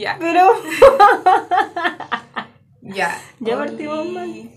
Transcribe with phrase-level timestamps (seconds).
[0.00, 0.16] Ya.
[0.18, 0.44] Pero.
[2.82, 3.16] Ya.
[3.40, 4.50] Ya partimos mal.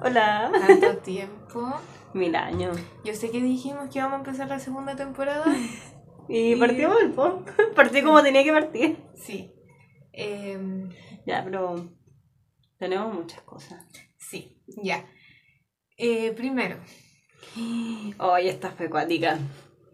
[0.00, 0.50] Hola.
[0.66, 1.74] Tanto tiempo.
[2.14, 2.78] Mil años.
[3.04, 5.44] Yo sé que dijimos que íbamos a empezar la segunda temporada.
[6.28, 7.44] Y Y- partimos el po.
[7.76, 8.96] Partí como tenía que partir.
[9.14, 9.52] Sí.
[10.12, 10.90] Em,
[11.26, 11.88] Ya, pero.
[12.78, 13.84] Tenemos muchas cosas.
[14.18, 15.04] sí, ya.
[15.98, 16.76] Eh, primero,
[18.18, 19.38] Oye, esta fue cuática.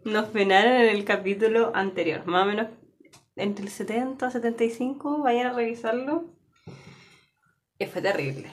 [0.05, 2.67] Nos penaron en el capítulo anterior, más o menos
[3.35, 5.19] entre el 70 y 75.
[5.19, 6.25] Vayan a revisarlo.
[7.79, 8.49] Y fue terrible.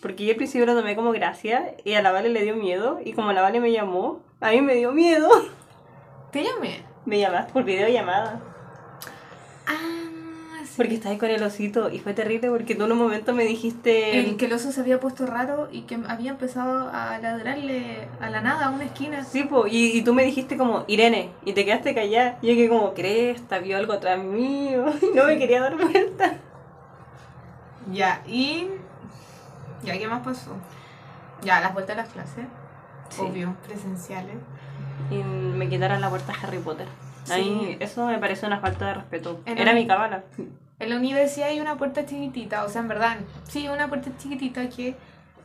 [0.00, 3.00] Porque yo al principio lo tomé como gracia y a la Vale le dio miedo.
[3.04, 5.28] Y como la Vale me llamó, a mí me dio miedo.
[6.32, 6.84] te llamé.
[7.04, 8.55] Me llamaste por videollamada.
[10.76, 13.44] Porque estaba ahí con el osito y fue terrible porque tú en un momento me
[13.44, 14.18] dijiste...
[14.18, 18.28] El que el oso se había puesto raro y que había empezado a ladrarle a
[18.28, 19.24] la nada a una esquina.
[19.24, 22.38] Sí, po, y, y tú me dijiste como, Irene, y te quedaste callada.
[22.42, 24.84] Y yo que como, cresta, vio algo atrás mío.
[25.02, 26.34] Y no me quería dar vuelta.
[27.92, 28.68] Ya, y.
[29.82, 30.50] Ya, ¿qué más pasó?
[31.42, 32.44] Ya, las vueltas a las clases.
[33.10, 33.22] Sí.
[33.22, 34.36] Obvio, presenciales.
[35.10, 36.86] Y me quitaron la puerta a Harry Potter.
[37.24, 37.76] Sí.
[37.80, 39.40] eso me parece una falta de respeto.
[39.46, 40.24] Era el- mi cábala.
[40.78, 44.68] En la universidad hay una puerta chiquitita, o sea, en verdad, sí, una puerta chiquitita
[44.68, 44.96] que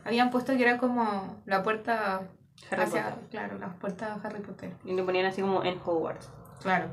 [0.04, 2.28] habían puesto que era como la puerta
[2.70, 3.28] Harry hacia, Potter.
[3.30, 4.76] claro, la puerta de Harry Potter.
[4.84, 6.30] Y le ponían así como en Hogwarts.
[6.60, 6.88] Claro.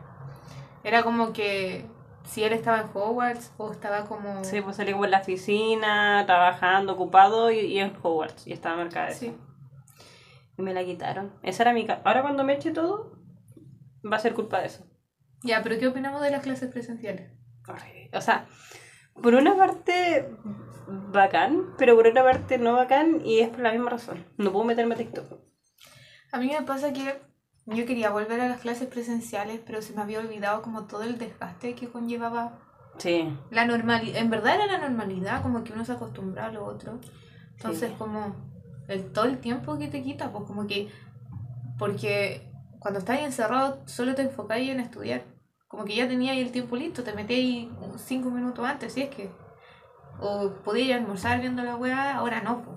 [0.83, 1.85] Era como que
[2.23, 4.43] si él estaba en Hogwarts o estaba como...
[4.43, 8.47] Sí, pues salí como en la oficina, trabajando, ocupado y, y en Hogwarts.
[8.47, 9.19] Y estaba marcada eso.
[9.19, 9.37] Sí.
[10.57, 11.33] Y me la quitaron.
[11.41, 13.17] Esa era mi Ahora cuando me eche todo,
[14.09, 14.85] va a ser culpa de eso.
[15.43, 17.31] Ya, pero ¿qué opinamos de las clases presenciales?
[18.13, 18.47] O sea,
[19.21, 20.29] por una parte
[20.87, 24.25] bacán, pero por otra parte no bacán y es por la misma razón.
[24.37, 25.39] No puedo meterme a TikTok.
[26.31, 27.19] A mí me pasa que
[27.65, 31.17] yo quería volver a las clases presenciales, pero se me había olvidado como todo el
[31.17, 32.59] desgaste que conllevaba
[32.97, 33.31] Sí.
[33.51, 34.17] la normalidad.
[34.17, 36.99] En verdad era la normalidad, como que uno se acostumbra a lo otro.
[37.55, 37.95] Entonces, Sí.
[37.97, 38.35] como
[38.87, 40.89] el, todo el tiempo que te quita, pues como que.
[41.77, 45.23] Porque cuando estás encerrado, solo te enfocáis en estudiar.
[45.69, 49.29] Como que ya tenías el tiempo listo, te metías cinco minutos antes, si es que.
[50.19, 52.75] O podías almorzar viendo la weá, ahora no, pues.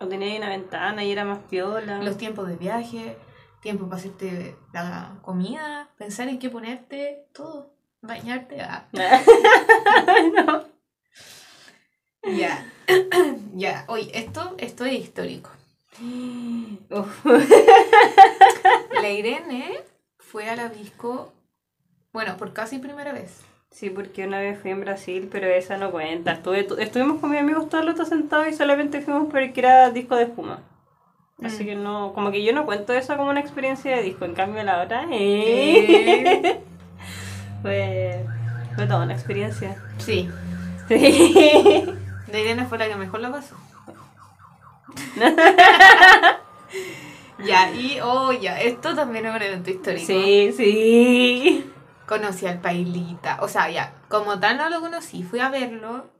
[0.00, 2.00] O tenía ahí una ventana y era más piola.
[2.02, 3.18] los tiempos de viaje,
[3.60, 8.62] tiempo para hacerte la comida, pensar en qué ponerte, todo, bañarte.
[8.62, 8.86] ah.
[10.34, 10.64] no.
[12.32, 12.64] Ya,
[13.54, 15.50] ya, oye, esto, esto es histórico.
[16.90, 17.26] Uf.
[19.02, 19.82] La Irene
[20.18, 21.32] fue a la disco,
[22.14, 23.42] bueno, por casi primera vez.
[23.70, 26.32] Sí, porque una vez fui en Brasil, pero esa no cuenta.
[26.32, 30.16] Estuve, estuvimos con mis amigos todos los dos sentados y solamente fuimos porque era disco
[30.16, 30.60] de espuma.
[31.42, 31.66] Así Mm.
[31.66, 34.62] que no, como que yo no cuento eso como una experiencia de disco, en cambio
[34.62, 36.60] la otra eh,
[37.62, 38.24] fue,
[38.76, 39.76] fue toda una experiencia.
[39.98, 40.30] Sí,
[40.86, 40.94] Sí.
[42.30, 43.56] la Irene fue la que mejor la pasó.
[47.44, 50.06] ya, y, oh, ya, esto también es un evento histórico.
[50.06, 51.70] Sí, sí.
[52.06, 53.38] Conocí al Pailita.
[53.42, 56.10] O sea, ya, como tal no lo conocí, fui a verlo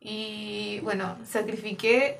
[0.00, 2.18] y bueno, sacrifiqué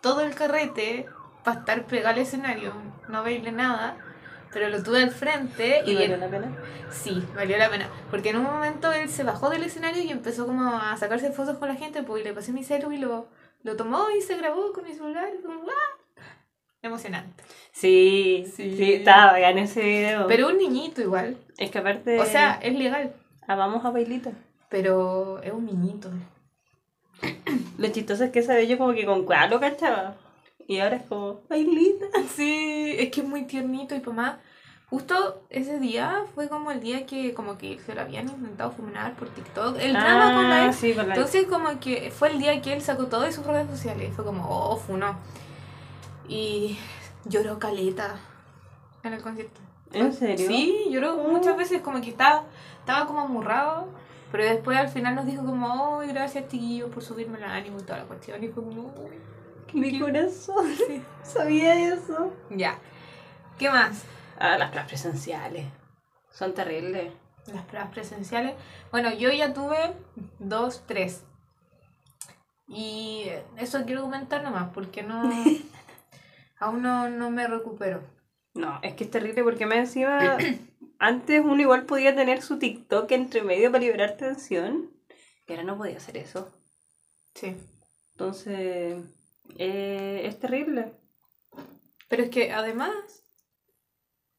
[0.00, 1.06] todo el carrete
[1.44, 2.72] para estar pegado al escenario,
[3.08, 3.96] no verle nada,
[4.52, 6.56] pero lo tuve al frente y, ¿Y valió él- la pena?
[6.90, 10.46] sí, valió la pena, porque en un momento él se bajó del escenario y empezó
[10.46, 13.28] como a sacarse fotos con la gente, pues y le pasé mi celu y lo,
[13.62, 15.99] lo tomó y se grabó con mi celular, y como, ¡ah!
[16.82, 17.44] Emocionante.
[17.72, 18.76] Sí, Sí.
[18.76, 20.26] sí, estaba en ese video.
[20.26, 21.36] Pero un niñito igual.
[21.58, 22.18] es que aparte.
[22.18, 23.14] O sea, es legal,
[23.46, 24.32] amamos a Bailita.
[24.68, 26.10] pero es un niñito.
[27.76, 30.16] Lo chistoso es que esa yo como que con cuál lo cachaba.
[30.68, 32.06] Y ahora es como, Bailita.
[32.34, 34.38] Sí, es que es muy tiernito y mamá.
[34.88, 39.14] Justo ese día fue como el día que como que se lo habían intentado fuminar
[39.14, 39.76] por TikTok.
[39.80, 40.76] El drama con la Ah, ex.
[40.76, 43.46] sí, con la Entonces como que fue el día que él sacó todo de sus
[43.46, 45.16] redes sociales fue como, oh, funó.
[46.30, 46.78] Y
[47.24, 48.16] lloró caleta
[49.02, 49.60] en el concierto.
[49.92, 50.46] ¿En serio?
[50.46, 51.28] Sí, lloró Oh.
[51.28, 52.44] muchas veces, como que estaba,
[52.78, 53.88] estaba como amurrado.
[54.30, 57.82] Pero después al final nos dijo como, oh, gracias chiquillos por subirme el ánimo y
[57.82, 58.42] toda la cuestión.
[58.44, 59.18] Y fue como, "Uy".
[59.72, 60.66] Mi corazón.
[60.76, 61.02] Sí.
[61.24, 62.32] Sabía eso.
[62.50, 62.78] ya.
[63.58, 64.04] ¿Qué más?
[64.38, 65.66] Ah, las clases presenciales.
[66.30, 67.12] Son terribles.
[67.52, 68.54] Las pruebas presenciales.
[68.92, 69.94] Bueno, yo ya tuve
[70.38, 71.24] dos, tres.
[72.68, 73.26] Y
[73.56, 75.28] eso quiero comentar nomás, porque no.
[76.60, 78.02] aún no, no me recupero.
[78.54, 80.38] No, es que es terrible porque me encima.
[81.00, 84.90] antes uno igual podía tener su TikTok entre medio para liberar tensión.
[85.48, 86.52] Y ahora no podía hacer eso.
[87.34, 87.56] Sí.
[88.12, 89.02] Entonces.
[89.56, 90.92] eh, es terrible.
[92.08, 92.92] Pero es que además.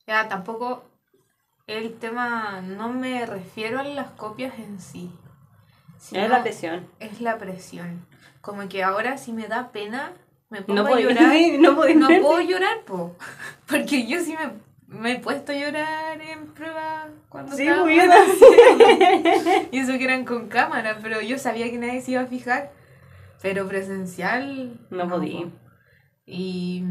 [0.07, 0.85] Ya tampoco.
[1.67, 2.61] El tema.
[2.61, 5.11] No me refiero a las copias en sí.
[6.11, 6.87] Es la presión.
[6.99, 8.05] Es la presión.
[8.41, 10.13] Como que ahora si me da pena,
[10.51, 11.59] me pongo No a podía llorar.
[11.59, 13.15] no podía No puedo llorar, po.
[13.67, 17.93] Porque yo sí me, me he puesto a llorar en prueba cuando Sí, estaba muy
[17.93, 18.11] bien.
[19.71, 22.71] Y eso que eran con cámara, pero yo sabía que nadie se iba a fijar.
[23.41, 24.79] Pero presencial.
[24.91, 25.45] No podía.
[25.45, 25.51] po.
[26.25, 26.83] Y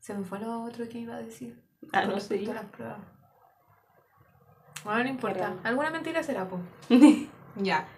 [0.00, 1.58] se me fue lo otro que iba a decir.
[1.92, 2.40] Ah, no sé.
[2.42, 2.98] las pruebas.
[4.84, 5.54] Bueno, no importa.
[5.64, 6.60] Alguna mentira será, po.
[7.56, 7.88] Ya.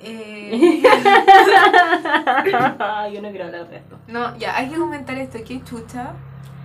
[0.00, 0.82] Eh,
[3.12, 3.98] Yo no quiero hablar de esto.
[4.08, 5.38] no, ya, hay que comentar esto.
[5.46, 6.12] ¿Qué chucha?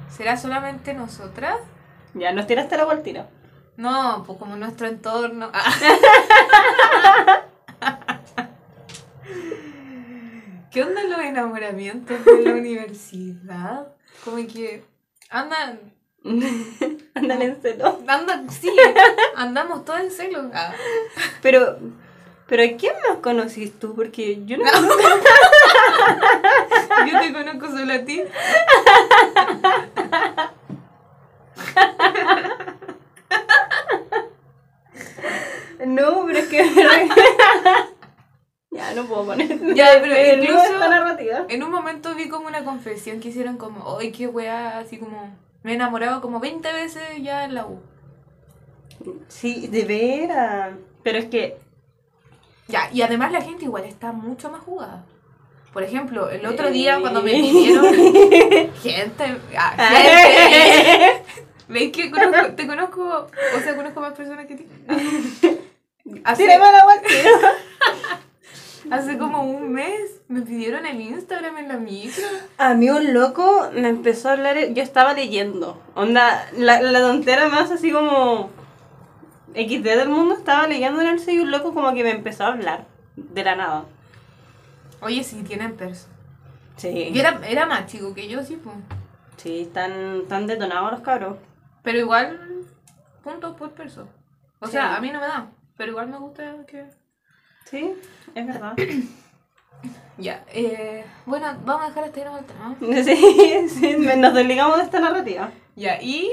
[0.10, 1.58] ¿Será solamente nosotras?
[2.14, 3.26] Ya, nos tiraste la al tiro.
[3.78, 5.50] No, pues como nuestro entorno.
[5.54, 5.72] Ah.
[10.72, 13.88] ¿Qué onda los enamoramientos de la universidad?
[14.24, 14.84] Como que
[15.30, 15.80] andan,
[17.16, 18.00] Andan en celo.
[18.08, 18.70] andan, sí,
[19.36, 20.52] andamos todos en celo.
[20.54, 20.74] Ah.
[21.42, 21.80] Pero,
[22.50, 23.96] pero ¿a quién más conocís tú?
[23.96, 24.66] Porque yo no.
[27.08, 28.22] Yo te conozco solo a ti.
[35.86, 36.58] No, pero es que.
[38.72, 39.74] ya, no puedo poner.
[39.76, 41.46] Ya, pero incluso- esta narrativa.
[41.48, 44.80] En un momento vi como una confesión que hicieron como, ¡ay, qué weá!
[44.80, 47.80] Así como, me he enamorado como 20 veces ya en la U.
[49.30, 50.74] Sí, de veras.
[51.04, 51.58] Pero es que.
[52.70, 55.04] Ya, y además la gente igual está mucho más jugada.
[55.74, 57.94] Por ejemplo, el otro día cuando me pidieron
[58.76, 61.24] gente, ah, gente,
[61.68, 63.28] ¿veis que conozco, te conozco,
[63.58, 64.68] o sea, conozco más personas que ti?
[66.24, 66.48] Hace,
[68.90, 72.26] hace como un mes me pidieron el Instagram en la micro.
[72.58, 77.48] A mí un loco me empezó a hablar, yo estaba leyendo, onda, la, la tontera
[77.48, 78.50] más así como
[79.54, 82.44] XD del mundo, estaba leyendo en el sello y un loco como que me empezó
[82.46, 82.86] a hablar,
[83.16, 83.86] de la nada.
[85.02, 86.08] Oye, sí, tienen perso.
[86.78, 88.76] Sí, Y era, era más chico que yo, sí, pues.
[89.38, 91.38] sí, están, están detonados los cabros.
[91.84, 92.66] Pero igual,
[93.24, 94.08] puntos por perso.
[94.60, 94.74] O Sí.
[94.74, 95.48] sea, a mí no me da,
[95.78, 96.86] pero igual me gusta que...
[97.66, 97.94] Sí,
[98.36, 98.74] es verdad.
[100.18, 102.76] Ya, eh, bueno, vamos a dejar hasta ahí nomás el tema.
[103.06, 105.50] sí, sí, nos desligamos de esta narrativa.
[105.78, 106.30] Ya, y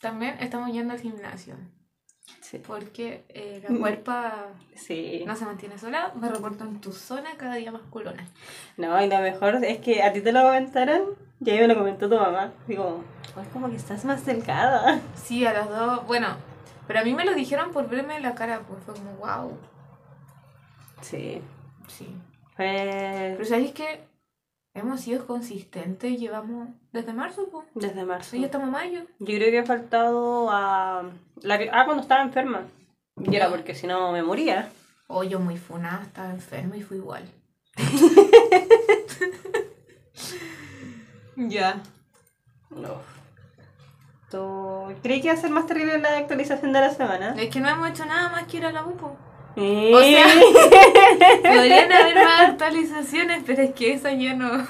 [0.00, 1.56] también estamos yendo al gimnasio.
[2.50, 2.58] Sí.
[2.64, 4.46] Porque eh, la cuerpa
[4.76, 5.24] Sí.
[5.26, 8.24] no se mantiene sola, me reporto en tu zona cada día más culona.
[8.76, 11.02] No, y lo mejor es que a ti te lo comentaron
[11.44, 12.52] y a mí me lo comentó tu mamá.
[12.68, 13.02] Digo,
[13.42, 15.00] es como que estás más delgada.
[15.16, 16.28] Sí, a las dos, bueno,
[16.86, 19.58] pero a mí me lo dijeron por verme la cara, pues fue como, wow,
[21.00, 21.42] Sí.
[21.88, 22.06] sí.
[22.56, 24.05] Fue Pero ¿sabéis que
[24.78, 26.18] hemos sido consistentes?
[26.18, 27.66] Llevamos desde marzo, pues.
[27.74, 28.30] desde marzo.
[28.30, 29.00] Sí, ya estamos mayo.
[29.18, 31.10] Yo creo que he faltado a.
[31.42, 31.70] La que...
[31.72, 32.62] Ah, cuando estaba enferma.
[33.16, 34.70] Y era porque si no me moría.
[35.08, 37.24] Oh, yo muy funada, estaba enferma y fui igual.
[41.36, 41.82] ya.
[42.70, 43.00] No.
[44.30, 47.34] ¿Tú creí que iba a ser más terrible la actualización de la semana?
[47.38, 49.16] Es que no hemos hecho nada más que ir a la UPO.
[49.56, 49.92] Eh.
[49.94, 50.26] O sea,
[51.42, 54.66] podrían haber más actualizaciones, pero es que esas ya no.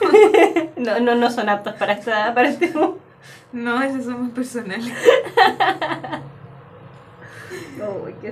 [0.77, 2.73] no, no, no son aptas para, esta, para este
[3.53, 4.93] No, esas son más personales.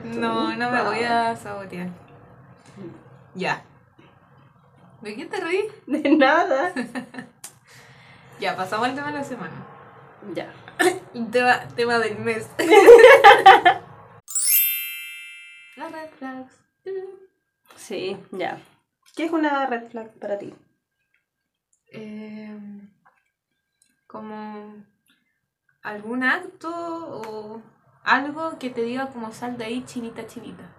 [0.05, 1.89] No, no me voy a sabotear.
[3.35, 3.63] Ya.
[5.01, 5.69] ¿De qué te reí?
[5.87, 6.73] De nada.
[8.41, 9.53] Ya, pasamos al tema de la semana.
[10.35, 10.53] ya.
[11.31, 12.51] Tema, tema del mes.
[17.77, 18.61] Sí, ya.
[19.17, 20.53] ¿Qué es una red flag para ti?
[21.93, 22.57] Eh,
[24.07, 24.85] como
[25.83, 27.63] algún acto o
[28.03, 30.71] algo que te diga como sal de ahí chinita chinita.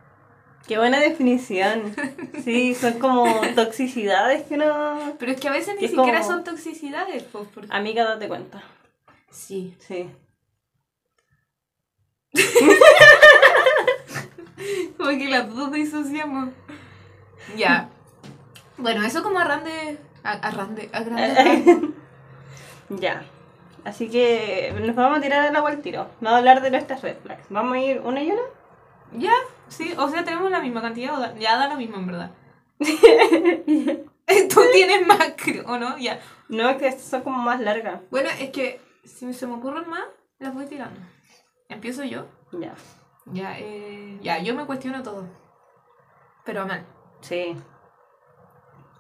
[0.68, 1.96] Qué buena definición.
[2.44, 5.16] Sí, son como toxicidades que no.
[5.20, 7.70] Pero es que a veces ni siquiera como- son toxicidades, pues, porque...
[7.72, 8.64] Amiga, date cuenta.
[9.30, 9.76] Sí.
[9.80, 10.10] Sí.
[14.98, 16.50] Como que las dos disociamos.
[17.56, 17.90] Ya.
[18.78, 19.98] Bueno, eso como a rande...
[20.24, 20.90] A, a rande...
[20.94, 21.90] A grande.
[22.90, 23.26] Ya.
[23.84, 26.08] Así que nos vamos a tirar el agua al tiro.
[26.22, 27.46] Vamos a hablar de nuestras red flags.
[27.50, 28.42] ¿Vamos a ir una y una?
[29.14, 29.34] Ya,
[29.70, 29.94] sí.
[29.98, 31.16] O sea, tenemos la misma cantidad.
[31.16, 32.32] o da- ya da lo mismo, en verdad.
[34.50, 35.34] Tú tienes más,
[35.66, 35.98] ¿o no?
[35.98, 36.20] Ya.
[36.50, 38.02] No, es que estas son como más largas.
[38.12, 40.04] Bueno, es que si se me ocurren más,
[40.40, 41.00] las voy tirando.
[41.70, 42.26] Empiezo yo.
[42.54, 42.74] Ya.
[43.34, 45.28] Ya, eh, ya, yo me cuestiono todo.
[46.44, 46.86] Pero a mal.
[47.22, 47.56] Sí.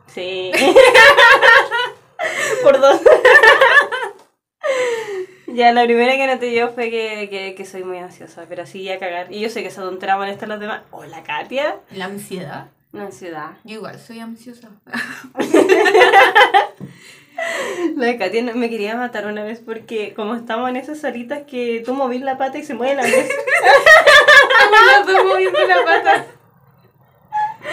[0.08, 0.51] Sí.
[2.63, 3.01] Por dos.
[5.48, 8.89] ya, la primera que noté yo fue que, que, que soy muy ansiosa, pero sí
[8.91, 9.32] a cagar.
[9.32, 10.82] Y yo sé que esa tontera molesta a los demás.
[10.91, 11.77] Hola, Katia.
[11.91, 12.70] La ansiedad.
[12.94, 13.51] Una ansiedad.
[13.63, 14.70] Yo igual soy ansiosa.
[17.95, 21.93] La Katia me quería matar una vez porque como estamos en esas horitas que tú
[21.93, 23.33] movís la pata y se mueve la mesa.
[24.87, 26.25] Ya estoy moviendo la pata.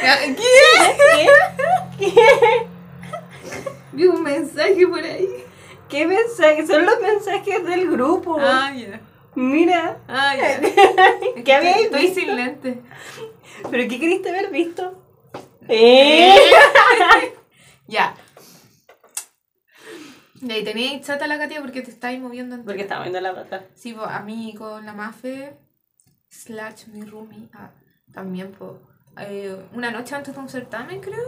[0.02, 1.28] Ya, ¿Qué?
[1.99, 2.66] ¿Qué?
[3.92, 5.28] Vi un mensaje por ahí.
[5.88, 6.66] ¿Qué mensajes?
[6.66, 8.38] Son los mensajes del grupo.
[8.40, 9.00] Ah, ya.
[9.35, 9.99] Mira.
[10.09, 10.61] Ah, ya.
[11.45, 12.21] ¿Qué habíais Estoy visto?
[12.21, 12.78] sin lente.
[13.71, 14.95] ¿Pero qué queriste haber visto?
[15.69, 16.35] ¿Eh?
[17.87, 18.14] Ya.
[20.43, 22.73] Y ahí tenía chata la Katia porque te estáis moviendo entera.
[22.73, 23.65] Porque estaba viendo la pata.
[23.77, 25.55] Sí, pues a mí con la Mafe,
[26.29, 27.71] slash mi roomie, ah,
[28.13, 28.73] también, pues,
[29.21, 31.23] eh, una noche antes de un certamen, creo,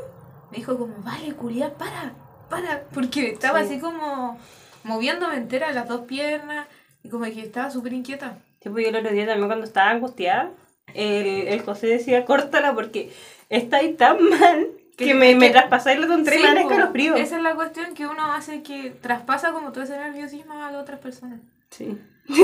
[0.50, 2.12] me dijo como, vale, culiar, para,
[2.50, 3.66] para, porque estaba Sí.
[3.66, 4.38] así como
[4.83, 6.66] moviéndome entera las dos piernas
[7.02, 8.37] y como que estaba súper inquieta.
[8.61, 10.50] Tipo, yo el otro día también cuando estaba angustiada,
[10.94, 13.12] el, el José decía, córtala porque
[13.49, 17.18] estáis tan mal que, Que- me, me traspasáis los tres Sí, con los fríos.
[17.18, 20.82] Esa es la cuestión que uno hace que traspasa como todo ese nerviosismo a las
[20.82, 21.40] otras personas.
[21.70, 21.98] Sí.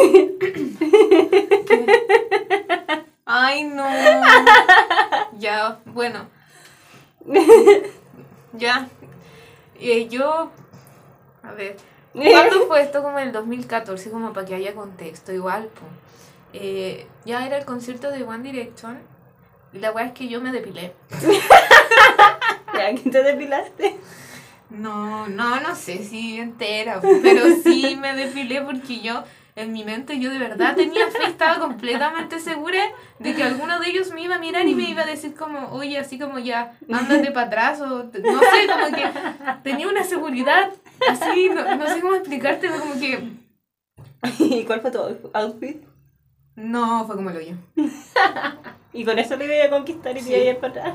[3.25, 3.85] Ay, no.
[5.38, 6.26] ya, bueno.
[8.52, 8.88] ya.
[9.78, 10.50] Eh, yo,
[11.42, 11.76] a ver,
[12.12, 13.02] ¿cuándo fue esto?
[13.02, 15.83] Como en el 2014, como para que haya contexto, igual, po.
[16.52, 18.99] Eh, ya era el concierto de One Direction
[19.73, 20.92] y la weá es que yo me depilé.
[22.81, 23.97] ¿Ya que te depilaste?
[24.71, 29.25] No, no, no sé si entera, pero sí me depilé porque yo,
[29.57, 32.79] en mi mente, yo de verdad tenía fe, estaba completamente segura
[33.19, 35.73] de que alguno de ellos me iba a mirar y me iba a decir como,
[35.73, 39.11] oye, así como ya, ándate para atrás, o no sé, como que
[39.65, 40.71] tenía una seguridad,
[41.09, 43.29] así, no, no sé cómo explicarte, como que,
[44.39, 45.01] ¿Y cuál fue tu
[45.33, 45.83] outfit?
[46.55, 47.55] no, fue como el hoyo.
[48.93, 50.31] Y con eso le iba a conquistar y te Sí.
[50.31, 50.95] iba a ir para atrás.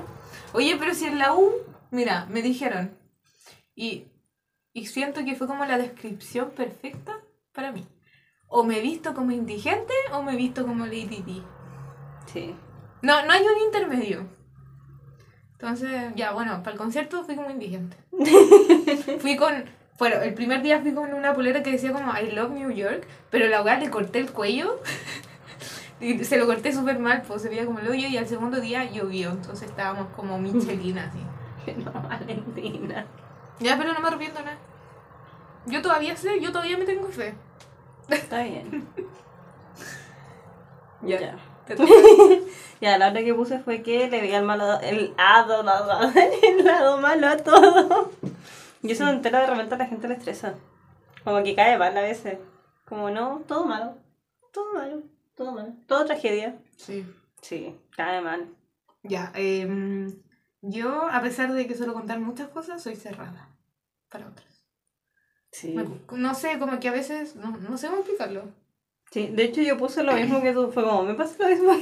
[0.51, 1.49] Oye, pero si en la U,
[1.91, 2.97] mira, me dijeron,
[3.75, 4.05] y,
[4.73, 7.19] y siento que fue como la descripción perfecta
[7.53, 7.87] para mí.
[8.47, 11.41] O me he visto como indigente o me he visto como Lady D.
[12.31, 12.55] Sí.
[13.01, 14.27] No, no hay un intermedio.
[15.53, 17.97] Entonces, ya, bueno, para el concierto fui como indigente.
[19.19, 19.65] fui con,
[19.97, 23.07] bueno, el primer día fui con una polera que decía como I love New York,
[23.29, 24.79] pero la weá le corté el cuello.
[26.01, 28.59] Y se lo corté súper mal, pues se veía como el hoyo y al segundo
[28.59, 31.19] día llovió, entonces estábamos como Michelina así.
[31.73, 33.05] No, Valentina.
[33.59, 34.57] Ya, pero no me arrepiento nada.
[35.65, 37.35] Yo todavía sé, yo todavía me tengo fe.
[38.09, 38.87] Está bien.
[41.01, 41.37] Ya.
[42.81, 42.97] Ya.
[42.97, 45.63] La otra que puse fue que le veía el malo, el lado,
[46.15, 48.11] el lado malo a todo.
[48.81, 50.55] Y eso entero de repente a la gente le estresa.
[51.23, 52.37] Como que cae mal a veces.
[52.85, 53.97] Como no, todo malo.
[54.51, 55.01] Todo malo,
[55.35, 55.73] todo malo.
[55.87, 56.55] Todo tragedia.
[56.77, 57.05] Sí.
[57.41, 58.47] Sí, cae mal.
[59.03, 60.11] Ya, em,
[60.69, 63.49] yo, a pesar de que suelo contar muchas cosas, soy cerrada
[64.09, 64.63] para otras.
[65.51, 65.69] Sí.
[65.73, 68.43] Me- no sé, como que a veces, no, no sé cómo explicarlo.
[69.11, 71.73] Sí, de hecho yo puse lo mismo que tú, fue como, me pasa lo mismo,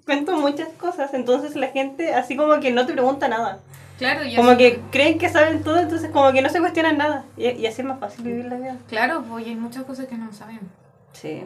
[0.06, 3.60] cuento muchas cosas, entonces la gente así como que no te pregunta nada,
[3.98, 6.98] Claro, y como así- que creen que saben todo, entonces como que no se cuestionan
[6.98, 8.76] nada, y, y así es más fácil vivir la vida.
[8.88, 10.60] Claro, pues y hay muchas cosas que no saben.
[11.12, 11.44] Sí.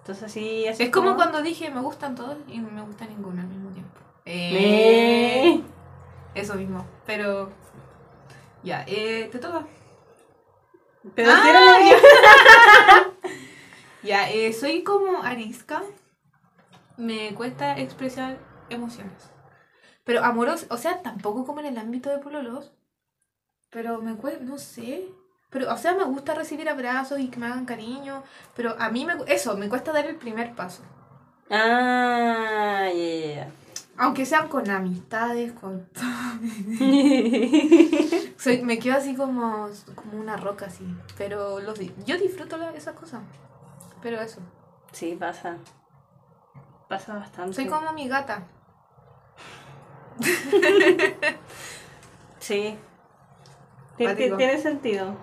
[0.00, 3.40] Entonces sí, así Es como cuando dije, me gustan todos y no me gusta ninguno
[3.40, 3.83] al mismo tiempo.
[4.24, 5.62] Eh.
[6.34, 7.52] Eso mismo, pero...
[8.62, 9.66] Ya, eh, te toca.
[11.14, 13.04] Pero Ah.
[14.02, 15.82] Ya, eh, soy como arisca.
[16.96, 18.38] Me cuesta expresar
[18.68, 19.30] emociones.
[20.04, 22.72] Pero amoroso, o sea, tampoco como en el ámbito de pololos.
[23.70, 25.08] Pero me cuesta, no sé.
[25.50, 28.22] Pero, o sea, me gusta recibir abrazos y que me hagan cariño.
[28.54, 30.82] Pero a mí me, eso, me cuesta dar el primer paso.
[31.50, 33.50] Ah, ya,
[33.96, 35.88] Aunque sean con amistades, con...
[38.38, 40.84] Soy, me quedo así como, como una roca así.
[41.16, 43.20] Pero los, di- yo disfruto la- esas cosas.
[44.02, 44.40] Pero eso.
[44.92, 45.56] Sí, pasa.
[46.88, 47.54] Pasa bastante.
[47.54, 48.42] Soy como mi gata.
[52.38, 52.76] Sí.
[54.36, 55.16] Tiene sentido.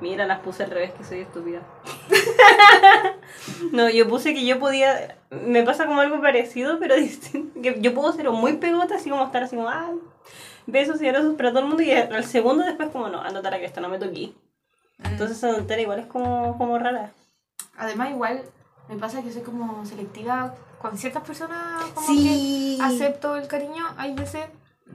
[0.00, 1.60] Mira, las puse al revés, que soy estúpida.
[3.72, 5.16] no, yo puse que yo podía.
[5.30, 7.60] Me pasa como algo parecido, pero distinto.
[7.62, 9.90] Que yo puedo ser muy pegota, así como estar así como, ah,
[10.66, 13.58] besos y abrazos para todo el mundo, y al segundo después, como, no, anda a
[13.58, 14.32] que esto no me toqué.
[14.98, 15.06] Mm.
[15.06, 17.12] Entonces, tontera igual es como, como rara.
[17.76, 18.42] Además, igual
[18.88, 21.84] me pasa que soy como selectiva con ciertas personas.
[21.94, 22.76] Como Sí.
[22.78, 23.84] que acepto el cariño.
[23.96, 24.46] Hay veces.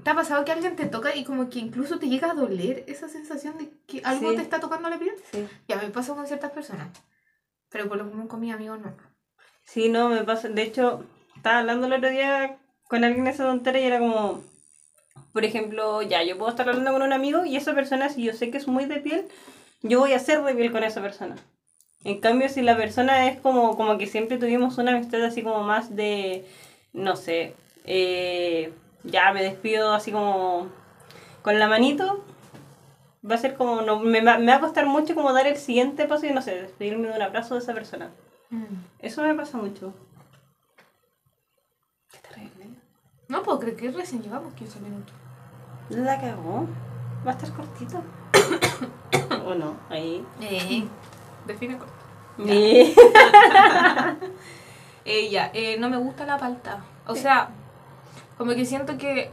[0.03, 2.83] ¿Te ha pasado que alguien te toca y como que incluso te llega a doler
[2.87, 4.35] esa sensación de que algo Sí.
[4.37, 5.15] te está tocando la piel?
[5.31, 5.47] Sí.
[5.67, 6.89] Ya me pasa con ciertas personas.
[7.69, 8.95] Pero por lo común con mis amigos no.
[9.63, 10.47] Sí, no, me pasa.
[10.49, 11.03] De hecho,
[11.35, 14.43] estaba hablando el otro día con alguien esa tontera y era como,
[15.33, 18.33] por ejemplo, ya, yo puedo estar hablando con un amigo y esa persona, si yo
[18.33, 19.27] sé que es muy de piel,
[19.81, 21.35] yo voy a ser de piel con esa persona.
[22.03, 25.63] En cambio, si la persona es como, como que siempre tuvimos una amistad así como
[25.63, 26.45] más de,
[26.93, 27.53] no sé,
[27.85, 28.71] eh,
[29.03, 30.67] ya me despido así como
[31.41, 32.23] con la manito,
[33.29, 35.57] va a ser como, no, me, va- me va a costar mucho como dar el
[35.57, 38.09] siguiente paso y no sé, despedirme de un abrazo de esa persona.
[38.49, 38.63] Mm.
[38.99, 39.93] Eso me pasa mucho.
[42.11, 42.65] Qué terrible.
[43.27, 45.13] No puedo creer que recién llevamos 15 minutos.
[45.89, 46.67] La cagó.
[47.25, 48.01] Va a estar cortito.
[49.45, 49.75] ¿O no?
[49.89, 50.25] Ahí.
[50.41, 50.87] Eh,
[51.45, 51.93] define corto.
[52.47, 52.93] Eh.
[55.05, 56.83] Eh, ya, eh, no me gusta la palta.
[57.07, 57.49] O sea,
[58.39, 59.31] como que siento que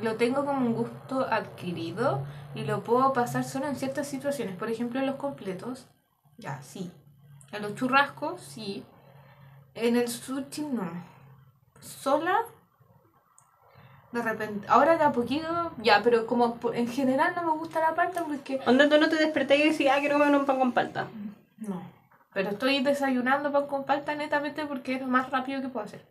[0.00, 2.24] lo tengo como un gusto adquirido
[2.54, 4.56] y lo puedo pasar solo en ciertas situaciones.
[4.56, 5.86] Por ejemplo, en los completos,
[6.38, 6.90] ya, sí.
[7.52, 8.86] En los churrascos, sí.
[9.74, 10.90] En el sushi, no.
[11.80, 12.38] Sola,
[14.12, 14.66] de repente.
[14.70, 18.60] Ahora de a poquito, ya, pero como en general no me gusta la palta porque
[18.64, 21.06] Onda, tú no te desperté y decís, ah, quiero comer un pan con palta.
[21.58, 21.82] No.
[22.32, 26.02] Pero estoy desayunando pan con palta netamente porque es lo más rápido que puedo hacer.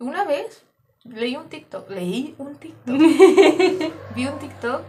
[0.00, 0.66] Una vez
[1.10, 1.90] leí un TikTok.
[1.90, 2.96] Leí un TikTok.
[4.14, 4.82] Vi un TikTok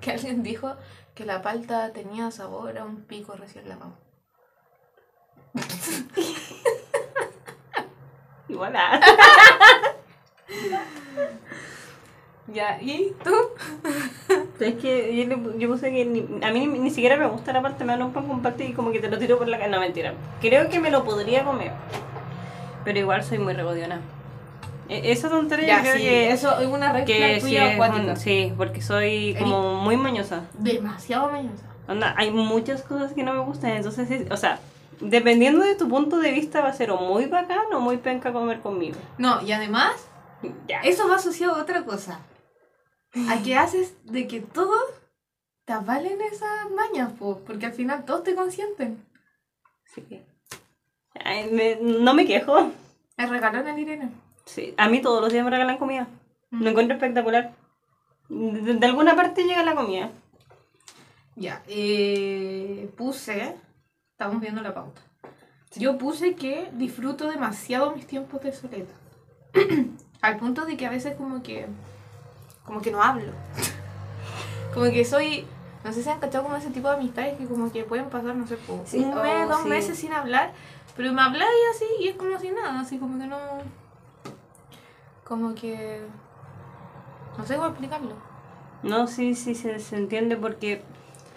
[0.00, 0.74] que alguien dijo
[1.14, 3.92] que la palta tenía sabor a un pico recién lavado.
[8.48, 8.74] Igual.
[12.48, 13.32] Ya, ¿y tú?
[14.60, 17.62] Es que yo, yo puse que ni- a mí ni, ni siquiera me gusta la
[17.62, 19.58] parte, me dan un pan con palta y como que te lo tiro por la
[19.58, 19.70] cara.
[19.70, 20.12] No, mentira.
[20.40, 21.72] Creo que me lo podría comer.
[22.84, 24.00] Pero igual soy muy regodiona.
[24.88, 28.52] E- Esa tontería Ya, sí, que, eso es una red que sí, es un- sí,
[28.56, 30.44] porque soy como muy mañosa.
[30.54, 31.64] Demasiado mañosa.
[31.88, 34.58] Onda, hay muchas cosas que no me gustan, entonces, es- o sea,
[35.00, 38.32] dependiendo de tu punto de vista va a ser o muy bacán o muy penca
[38.32, 38.98] comer conmigo.
[39.18, 39.92] No, y además,
[40.68, 40.80] Ya.
[40.80, 42.20] eso va asociado a otra cosa.
[43.28, 44.82] A que haces de que todos
[45.64, 49.04] te avalen esas mañas, po, porque al final todos te consienten.
[49.94, 50.22] Sí.
[51.24, 52.70] Ay, me- no me quejo.
[53.18, 54.10] Me regaló el Irene.
[54.44, 56.08] Sí, a mí todos los días me regalan comida.
[56.50, 57.52] Lo encuentro espectacular.
[58.28, 60.10] De, de alguna parte llega la comida.
[61.34, 63.56] Ya, eh, puse,
[64.10, 65.00] estamos viendo la pauta.
[65.76, 68.86] Yo puse que disfruto demasiado mis tiempos de soledad.
[70.20, 71.66] Al punto de que a veces como que,
[72.64, 73.32] como que no hablo.
[74.74, 75.46] como que soy,
[75.84, 78.34] no sé si han cachado como ese tipo de amistades que como que pueden pasar,
[78.34, 79.68] no sé, po, Sí, un mes, oh, dos sí.
[79.68, 80.52] meses sin hablar,
[80.96, 83.38] pero me habláis así y es como si nada, así como que no,
[85.32, 86.02] como que,
[87.38, 88.14] no sé cómo explicarlo.
[88.82, 90.82] No, sí, sí, se, se entiende porque,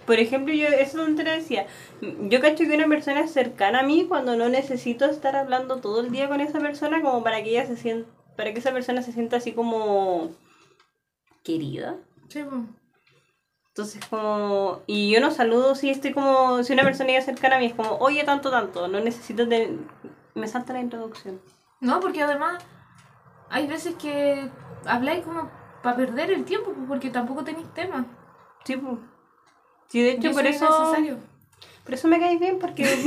[0.05, 1.65] por ejemplo, yo eso no te decía.
[2.01, 6.01] Yo cacho que una persona es cercana a mí cuando no necesito estar hablando todo
[6.01, 9.01] el día con esa persona como para que ella se sienta, para que esa persona
[9.01, 10.31] se sienta así como
[11.41, 11.95] querida.
[12.27, 12.43] Sí.
[13.69, 17.59] Entonces como, y yo no saludo si estoy como, si una persona ya cercana a
[17.59, 19.69] mí es como, oye, tanto, tanto, no necesito tener,
[20.33, 21.39] me salta la introducción.
[21.79, 22.61] No, porque además
[23.55, 24.49] hay veces que
[24.85, 25.49] habláis como
[25.81, 28.05] para perder el tiempo, porque tampoco tenéis tema.
[28.65, 28.97] Sí, pues.
[29.87, 31.19] Sí, de hecho, por es eso, innecesario.
[31.85, 32.83] por eso me caes bien, porque...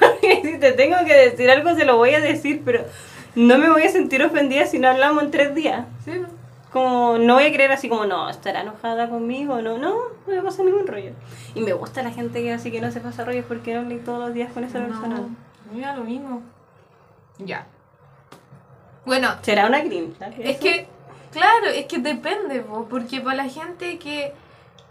[0.00, 2.84] porque si te tengo que decir algo, se lo voy a decir, pero
[3.34, 5.86] no me voy a sentir ofendida si no hablamos en tres días.
[6.04, 6.12] Sí.
[6.70, 9.94] Como, no voy a creer así como, no, estará enojada conmigo, no, no,
[10.26, 11.12] no me pasa ningún rollo.
[11.54, 13.96] Y me gusta la gente que así que no se pasa rollos porque no hablé
[13.96, 15.20] todos los días con esa persona.
[15.20, 15.30] No,
[15.72, 16.42] mira lo mismo.
[17.38, 17.66] Ya.
[19.04, 20.16] Bueno, Será una cringe.
[20.40, 20.88] es que,
[21.30, 24.32] claro, es que depende, po, porque para la gente que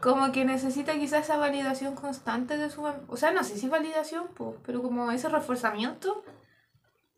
[0.02, 2.84] como que necesita quizás esa validación constante de su...
[3.08, 6.24] O sea, no sé si validación, po, pero como ese reforzamiento,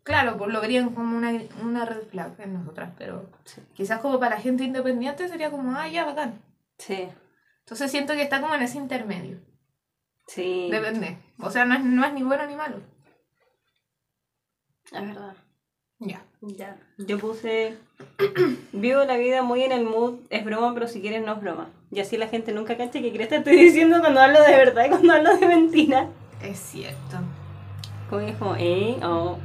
[0.04, 3.62] claro, pues lo verían como una, una red flag en nosotras, pero Sí.
[3.74, 6.42] quizás como para la gente independiente sería como, ah, ya, bacán.
[6.78, 7.10] Sí,
[7.60, 9.40] Entonces siento que está como en ese intermedio.
[10.28, 10.70] sí.
[10.72, 11.18] Depende.
[11.40, 12.78] O sea, no es, no es ni bueno ni malo.
[14.92, 15.34] Es verdad.
[16.00, 16.22] Ya.
[16.42, 16.78] Ya.
[16.98, 17.76] Yo puse.
[18.72, 21.70] Vivo la vida muy en el mood, es broma, pero si quieres no es broma.
[21.92, 24.86] Y así la gente nunca cacha que crees te estoy diciendo cuando hablo de verdad
[24.86, 26.08] y cuando hablo de mentira.
[26.42, 27.18] Es cierto.
[28.10, 29.38] Como que es como, eh, oh.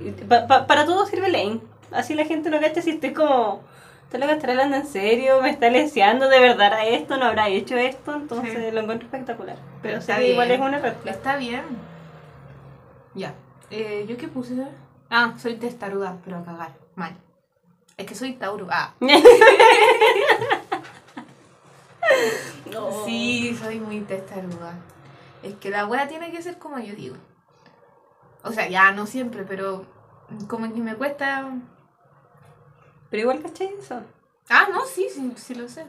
[0.00, 1.60] Y pa- pa- para todo sirve Lane.
[1.90, 3.62] Así la gente no cacha si estoy como.
[4.10, 5.42] ¿Te lo estará hablando en serio?
[5.42, 7.18] ¿Me está leseando de verdad a esto?
[7.18, 8.14] ¿No habrá hecho esto?
[8.14, 8.70] Entonces Sí.
[8.72, 9.56] lo encuentro espectacular.
[9.82, 10.94] Pero sé Está que igual es una red.
[11.04, 11.62] Está bien.
[13.14, 13.34] Ya.
[13.70, 14.66] Eh, ¿Yo qué puse?
[15.10, 16.78] Ah, soy testaruda, pero a cagar.
[16.94, 17.16] Mal.
[17.96, 18.68] Es que soy Tauro.
[18.70, 18.94] Ah.
[22.72, 23.04] No.
[23.04, 24.74] Sí, soy muy testaruda.
[25.42, 27.16] Es que la wea tiene que ser como yo digo.
[28.42, 29.86] O sea, ya no siempre, pero
[30.48, 31.50] como que me cuesta...
[33.10, 34.02] Pero igual, ¿cachai eso?
[34.48, 35.86] Ah, no, sí, sí, sí lo sé.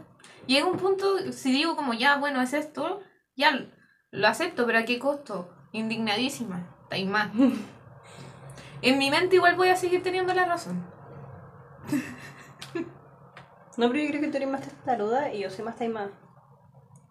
[0.48, 3.02] Y en un punto, si digo como ya, bueno, es esto,
[3.36, 3.68] ya
[4.12, 5.50] lo acepto, pero ¿a qué costo?
[5.72, 6.66] Indignadísima,
[6.98, 7.32] y más.
[8.82, 10.82] En mi mente igual voy a seguir teniendo la razón.
[13.76, 16.12] No, pero yo creo que tú eres más testaruda y yo soy más taimada.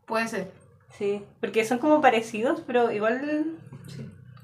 [0.07, 0.53] Puede ser.
[0.97, 3.59] Sí, porque son como parecidos, pero igual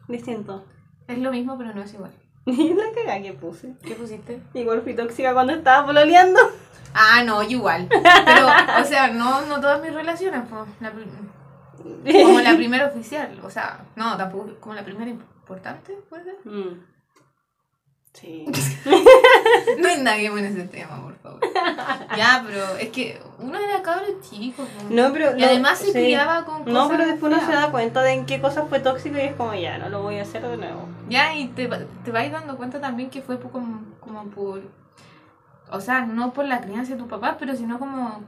[0.08, 0.62] distintos.
[1.08, 2.12] Es lo mismo, pero no es igual.
[2.46, 3.74] Y la cagada que puse.
[3.82, 4.42] ¿Qué pusiste?
[4.52, 6.40] Igual fui tóxica cuando estaba pololeando.
[6.92, 7.88] Ah, no, yo igual.
[7.88, 8.46] Pero,
[8.80, 10.92] o sea, no, no todas mis relaciones, pues, la
[12.24, 13.40] como la primera oficial.
[13.42, 16.36] O sea, no, tampoco como la primera importante, puede ser.
[16.44, 16.80] Mm.
[18.12, 18.46] Sí.
[19.78, 21.40] No nadie en ese tema, por favor.
[22.16, 24.62] Ya, pero es que uno era cabro chico.
[24.88, 25.92] No, pero Y no, además se sí.
[25.92, 26.72] criaba con cosas.
[26.72, 29.34] No, pero después uno se da cuenta de en qué cosas fue tóxico y es
[29.34, 30.88] como ya, no lo voy a hacer de nuevo.
[31.08, 31.66] Ya, y te,
[32.04, 34.62] te vas dando cuenta también que fue como, como por.
[35.70, 38.22] O sea, no por la crianza de tu papá, pero sino como.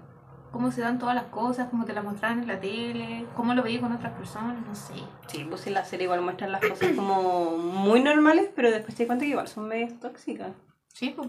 [0.53, 3.63] Cómo se dan todas las cosas, cómo te las mostraban en la tele, cómo lo
[3.63, 4.95] veías con otras personas, no sé.
[5.27, 9.07] Sí, pues en la serie igual muestran las cosas como muy normales, pero después te
[9.07, 10.53] cuenta que igual son medias tóxicas.
[10.93, 11.29] Sí, pues.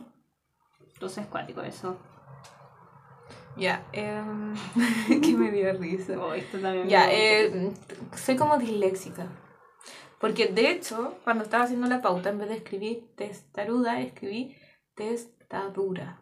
[0.94, 1.98] Entonces es cuático eso.
[3.58, 4.54] Ya, em,
[5.22, 6.14] que me dio risa.
[6.20, 7.72] Oh, esto también Ya, me- eh,
[8.16, 9.26] soy como disléxica.
[10.20, 14.56] Porque de hecho, cuando estaba haciendo la pauta, en vez de escribir testaruda, escribí
[14.96, 16.22] testadura.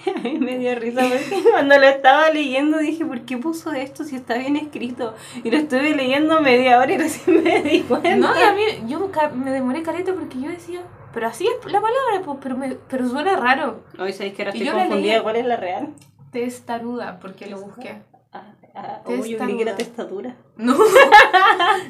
[0.16, 4.04] A mí me dio risa porque cuando lo estaba leyendo dije, ¿por qué puso esto
[4.04, 5.14] si está bien escrito?
[5.42, 8.16] Y lo estuve leyendo media hora y recién me di cuenta.
[8.16, 11.80] No, y a mí, yo me demoré careta porque yo decía, pero así es la
[11.80, 13.84] palabra, pues, pero, me, pero suena raro.
[13.98, 15.22] Hoy sabéis que ahora estoy confundida leí.
[15.22, 15.94] cuál es la real.
[16.30, 18.02] Testaruda, porque lo busqué.
[18.32, 20.36] Ah, ah, oh, yo creí que era testadura.
[20.56, 20.76] No,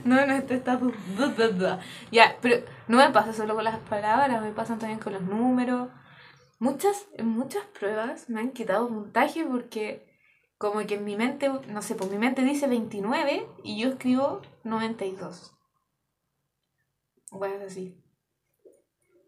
[0.05, 0.97] no, no es testadura.
[2.11, 5.89] Ya, pero no me pasa solo con las palabras, me pasan también con los números.
[6.61, 10.07] Muchas, en muchas pruebas me han quitado puntaje porque
[10.59, 14.43] como que en mi mente, no sé, pues mi mente dice 29 y yo escribo
[14.63, 15.57] 92.
[17.31, 17.99] Bueno, así.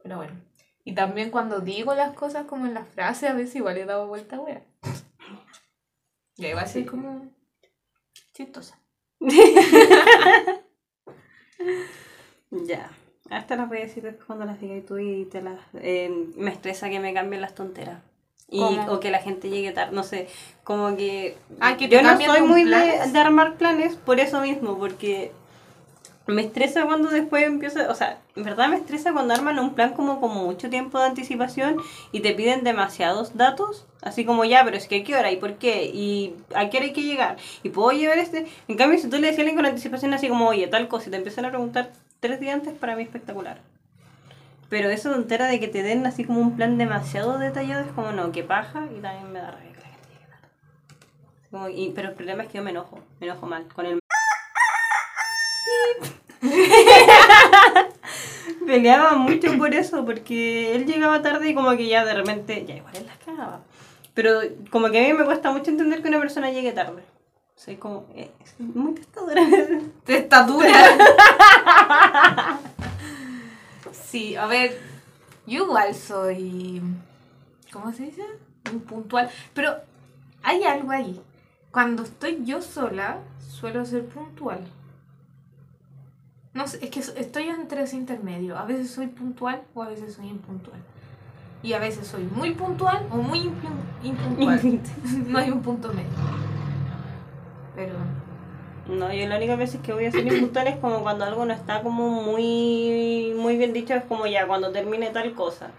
[0.03, 0.45] Pero bueno.
[0.85, 4.07] Y también cuando digo las cosas como en las frases, a veces igual he dado
[4.09, 4.67] vuelta, wea.
[6.37, 7.35] Y ahí va a ser como
[8.35, 8.79] chistosa.
[12.51, 12.91] Ya.
[13.33, 15.59] Hasta las voy a decir cuando las digas tú y te las...
[15.75, 18.01] eh, me estresa que me cambien las tonteras.
[18.49, 18.93] Y, ¿Cómo?
[18.93, 20.29] o que la gente llegue tarde, no sé,
[20.63, 21.39] como que...
[21.59, 25.33] Ah, que yo no soy muy de, de armar planes por eso mismo, porque
[26.27, 29.93] me estresa cuando después empiezo, o sea, en verdad me estresa cuando arman un plan
[29.95, 31.77] como con mucho tiempo de anticipación
[32.13, 35.37] y te piden demasiados datos, así como ya, pero es que a qué hora y
[35.37, 38.99] por qué y a qué hora hay que llegar y puedo llevar este, en cambio
[38.99, 41.17] si tú le decías a alguien con anticipación así como, oye, tal cosa y te
[41.17, 41.91] empiezan a preguntar
[42.23, 43.59] tres días antes, para mí es espectacular.
[44.71, 48.13] Pero eso tontera de que te den así como un plan demasiado detallado es como,
[48.13, 50.49] no, que paja y también me da rabia que la llegue tarde.
[51.51, 53.99] Como- y- pero el problema es que yo me enojo, me enojo mal con el
[58.67, 62.77] Peleaba mucho por eso, porque él llegaba tarde y como que ya de repente, ya
[62.77, 63.61] igual él las cagaba.
[64.15, 67.03] Pero como que a mí me cuesta mucho entender que una persona llegue tarde.
[67.57, 69.43] Soy como, eh, muy testadora.
[70.05, 70.69] Testatura.
[73.93, 74.79] sí, a ver,
[75.47, 76.83] yo igual soy,
[77.73, 78.23] ¿cómo se dice?
[78.71, 79.31] Muy puntual.
[79.55, 79.77] Pero
[80.43, 81.21] hay algo ahí.
[81.71, 84.61] Cuando estoy yo sola, suelo ser puntual.
[86.55, 88.59] No sé, es que estoy entre ese intermedio.
[88.59, 90.81] A veces soy puntual o a veces soy impuntual.
[91.63, 94.61] Y a veces soy muy puntual o muy impu- impuntual.
[95.29, 96.11] no hay un punto medio.
[97.75, 97.95] Pero...
[98.89, 101.53] No, yo la única vez que voy a ser impuntual es como cuando algo no
[101.55, 105.71] está como muy, muy bien dicho, es como ya, cuando termine tal cosa.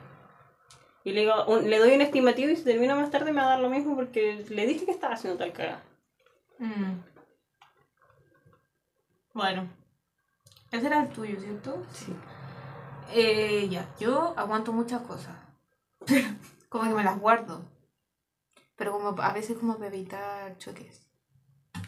[1.04, 3.48] Y le, digo, un- le doy un estimativo y si termina más tarde me va
[3.48, 5.84] a dar lo mismo porque le dije que estaba haciendo tal cagada.
[6.60, 6.94] Mm.
[9.34, 9.68] Bueno,
[10.72, 11.84] ese era el tuyo, ¿cierto?
[11.92, 12.14] Sí.
[13.12, 15.36] Eh, ya, yo aguanto muchas cosas.
[16.70, 17.66] como que me las guardo.
[18.78, 21.06] Pero como a veces como para evitar choques.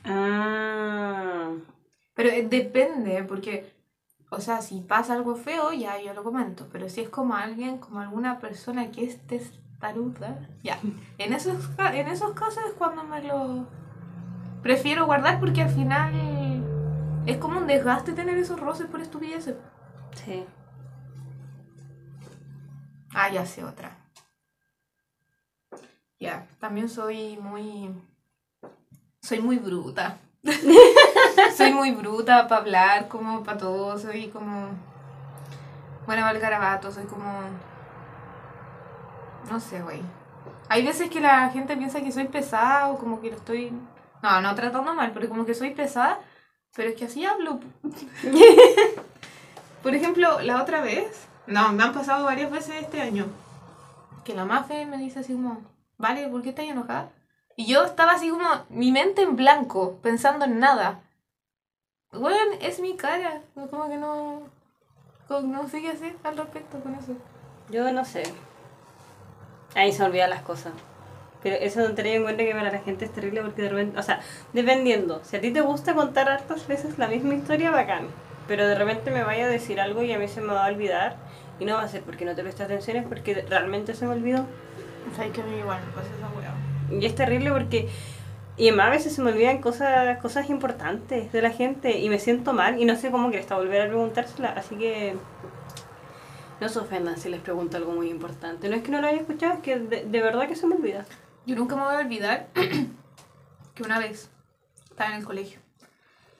[0.03, 1.51] Ah.
[2.13, 3.73] Pero eh, depende, porque,
[4.29, 6.67] o sea, si pasa algo feo, ya yo lo comento.
[6.71, 10.79] Pero si es como alguien, como alguna persona que es testaruda, ya.
[11.17, 13.67] En esos, en esos casos es cuando me lo
[14.61, 16.13] prefiero guardar porque al final
[17.25, 19.55] es como un desgaste tener esos roces por estupideces.
[20.13, 20.45] Sí.
[23.13, 23.97] Ah, ya sé otra.
[26.19, 27.93] Ya, también soy muy.
[29.25, 30.19] Soy muy bruta.
[31.57, 33.97] soy muy bruta para hablar, como para todo.
[33.97, 34.69] Soy como.
[36.05, 37.25] Bueno, para el garabato, soy como.
[39.49, 40.03] No sé, güey.
[40.69, 43.73] Hay veces que la gente piensa que soy pesada o como que lo estoy.
[44.21, 46.19] No, no tratando mal, pero como que soy pesada,
[46.75, 47.59] pero es que así hablo.
[49.81, 53.25] Por ejemplo, la otra vez, no, me han pasado varias veces este año,
[54.23, 55.63] que la Mafe me dice así como,
[55.97, 57.09] vale, ¿por qué estás enojada?
[57.55, 60.99] Y yo estaba así como, mi mente en blanco, pensando en nada.
[62.11, 64.41] Bueno, es mi cara, como que no,
[65.27, 67.13] como que no sé qué hacer al respecto con eso.
[67.69, 68.23] Yo no sé.
[69.73, 70.73] Ahí se me olvidan las cosas.
[71.43, 73.99] Pero eso no tener en cuenta que para la gente es terrible porque de repente,
[73.99, 74.19] o sea,
[74.51, 78.07] dependiendo, si a ti te gusta contar hartas veces la misma historia, bacán.
[78.47, 80.69] Pero de repente me vaya a decir algo y a mí se me va a
[80.69, 81.15] olvidar.
[81.59, 84.13] Y no va a ser porque no te prestas atención, es porque realmente se me
[84.13, 84.45] olvidó.
[85.11, 86.25] O sea, que a mí igual me pasa esa.
[86.91, 87.89] Y es terrible porque.
[88.57, 92.19] Y además a veces se me olvidan cosas, cosas importantes de la gente y me
[92.19, 94.49] siento mal y no sé cómo que está volver a preguntársela.
[94.49, 95.15] Así que.
[96.61, 98.69] No se ofendan si les pregunto algo muy importante.
[98.69, 100.75] No es que no lo haya escuchado, es que de, de verdad que se me
[100.75, 101.05] olvida.
[101.45, 102.47] Yo nunca me voy a olvidar
[103.75, 104.29] que una vez
[104.89, 105.59] estaba en el colegio.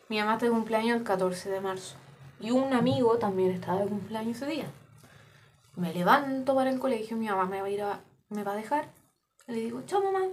[0.07, 1.97] Mi mamá está de cumpleaños el 14 de marzo.
[2.39, 4.65] Y un amigo también estaba de cumpleaños ese día.
[5.75, 8.55] Me levanto para el colegio, mi mamá me va a ir a, me va a
[8.55, 8.87] dejar.
[9.47, 10.25] Le digo, chao mamá.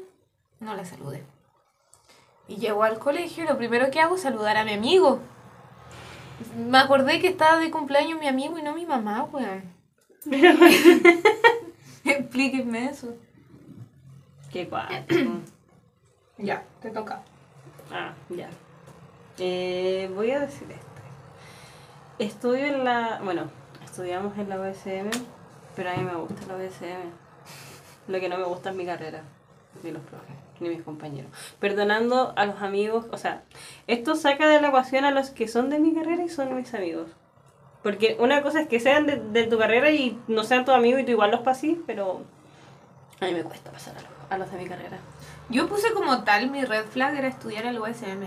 [0.61, 1.23] No la saludé.
[2.49, 5.21] Y llego al colegio y lo primero que hago es saludar a mi amigo.
[6.57, 9.63] Me acordé que estaba de cumpleaños mi amigo y no mi mamá, weón.
[12.05, 13.15] Explíquenme eso.
[14.53, 15.41] Qué cuático.
[16.39, 17.23] Ya, te toca.
[17.93, 18.49] Ah, ya.
[19.39, 20.87] Eh, voy a decir esto.
[22.19, 23.21] Estudio en la.
[23.23, 23.45] Bueno,
[23.85, 25.11] estudiamos en la USM,
[25.77, 27.22] pero a mí me gusta la USM.
[28.13, 29.23] Lo que no me gusta es mi carrera,
[29.83, 31.31] ni los profes, ni mis compañeros.
[31.59, 33.43] Perdonando a los amigos, o sea,
[33.87, 36.75] esto saca de la ecuación a los que son de mi carrera y son mis
[36.75, 37.09] amigos.
[37.83, 41.01] Porque una cosa es que sean de, de tu carrera y no sean tus amigos
[41.01, 42.21] y tú igual los pasís, pero
[43.19, 44.99] a mí me cuesta pasar a los, a los de mi carrera.
[45.49, 48.27] Yo puse como tal, mi red flag era estudiar en la USM.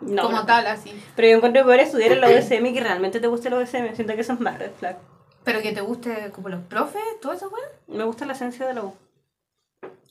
[0.00, 0.46] No, como no.
[0.46, 1.02] tal, así.
[1.16, 3.56] Pero yo encuentro que poder estudiar en la USM y que realmente te guste la
[3.58, 4.96] USM, siento que eso es más red flag.
[5.44, 7.98] Pero que te guste como los profes, todo eso, weón.
[7.98, 8.94] Me gusta la esencia de la U.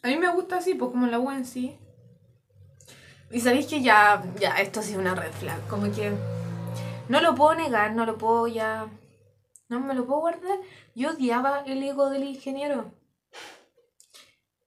[0.04, 1.78] A mí me gusta así, pues como la U en sí.
[3.32, 5.68] Y sabéis que ya, ya, esto sí es una red flag.
[5.68, 6.12] Como que
[7.10, 8.88] no lo puedo negar, no lo puedo ya.
[9.70, 10.60] No me lo puedo guardar.
[10.96, 12.92] Yo odiaba el ego del ingeniero.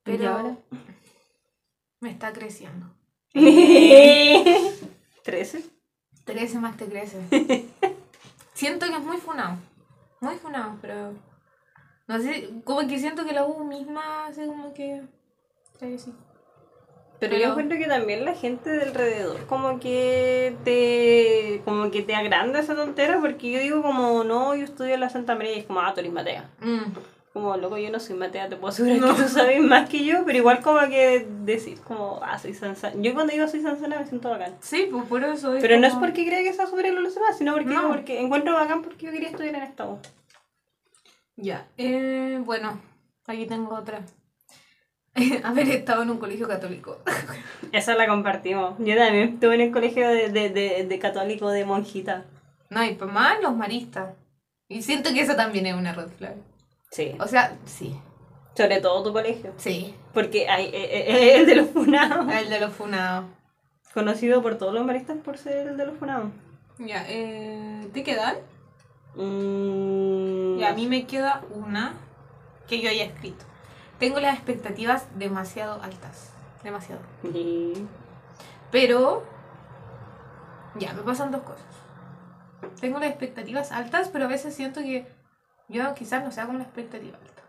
[0.05, 0.57] ¿Y Pero ahora?
[1.99, 2.87] me está creciendo.
[3.33, 5.69] ¿13?
[6.25, 7.19] Crece más te crece.
[8.53, 9.57] siento que es muy funado.
[10.19, 11.13] Muy funado, pero.
[12.07, 15.01] No sé, como que siento que la U misma hace como que.
[15.81, 16.13] Sí, sí.
[17.19, 22.01] Pero, yo Pero- encuentro que también la gente de alrededor como que te como que
[22.01, 25.55] te agranda esa tontera porque yo digo como no, yo estudio en la Santa María
[25.55, 26.49] y es como ah, tú eres Matea.
[26.61, 26.93] Mm.
[27.33, 30.25] Como loco, yo no soy Matea, te puedo asegurar que tú sabes más que yo,
[30.25, 32.95] pero igual como que decir como ah, soy Sansana.
[33.01, 34.55] Yo cuando digo soy Sansana me siento bacán.
[34.59, 35.53] Sí, pues por eso.
[35.61, 37.87] Pero no es como- porque crea que sea superior a los demás, sino porque, No.
[37.89, 39.99] porque encuentro bacán porque yo quería estudiar en esta U.
[41.37, 42.79] Ya, eh, bueno,
[43.27, 44.01] aquí tengo otra.
[45.43, 46.99] Haber estado en un colegio católico.
[47.71, 48.75] Esa la compartimos.
[48.79, 52.25] Yo también estuve en el colegio de, de, de, de católico de monjita.
[52.69, 54.15] No, y pues más los maristas.
[54.69, 56.35] Y siento que eso también es una red flag.
[56.91, 57.15] Sí.
[57.19, 57.95] O sea, sí,
[58.55, 59.53] Sobre todo tu colegio.
[59.57, 59.95] sí.
[60.13, 62.27] Porque hay eh, eh, el de los funados.
[62.33, 63.25] El de los funados.
[63.93, 66.29] Conocido por todos los maristas por ser el de los funados.
[66.79, 68.35] Ya, eh, ¿te quedan?
[69.15, 71.93] Mm, Y a mí me queda una
[72.67, 73.45] que yo haya escrito.
[74.01, 76.31] Tengo las expectativas demasiado altas.
[76.63, 77.03] Demasiado.
[77.21, 77.87] Sí.
[78.71, 79.23] Pero.
[80.73, 81.63] Ya, me pasan dos cosas.
[82.79, 85.07] Tengo las expectativas altas, pero a veces siento que
[85.67, 87.43] yo quizás no sea con la expectativa alta.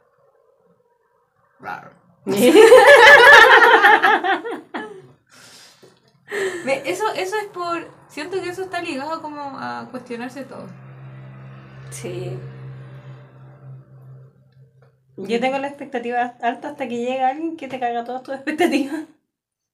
[1.58, 1.90] Raro.
[6.84, 7.86] Eso, eso es por.
[8.08, 10.66] Siento que eso está ligado como a cuestionarse todo.
[11.90, 12.38] Sí.
[15.16, 19.04] Yo tengo la expectativa alta hasta que llega alguien que te caga todas tus expectativas.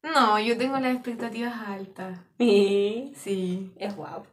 [0.03, 2.19] No, yo tengo las expectativas altas.
[2.39, 3.13] Sí.
[3.17, 3.73] Sí.
[3.79, 4.27] Es guapo.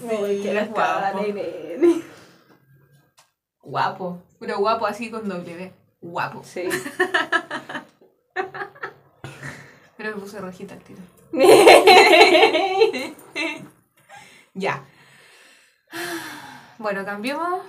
[0.00, 0.08] Sí,
[0.42, 1.24] quiero es guapo.
[3.62, 4.22] Guapo.
[4.38, 5.72] Pero guapo así con W.
[6.00, 6.42] Guapo.
[6.44, 6.68] Sí.
[9.96, 11.00] Pero me puse rojita al tiro.
[14.54, 14.82] Ya.
[16.78, 17.60] Bueno, cambiemos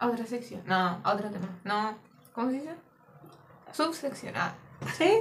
[0.00, 0.62] a otra sección.
[0.66, 1.48] No, a otro tema.
[1.62, 1.96] No.
[2.32, 2.74] ¿Cómo se dice?
[3.72, 4.34] Subsección.
[4.36, 4.54] Ah.
[4.96, 5.12] ¿Sí?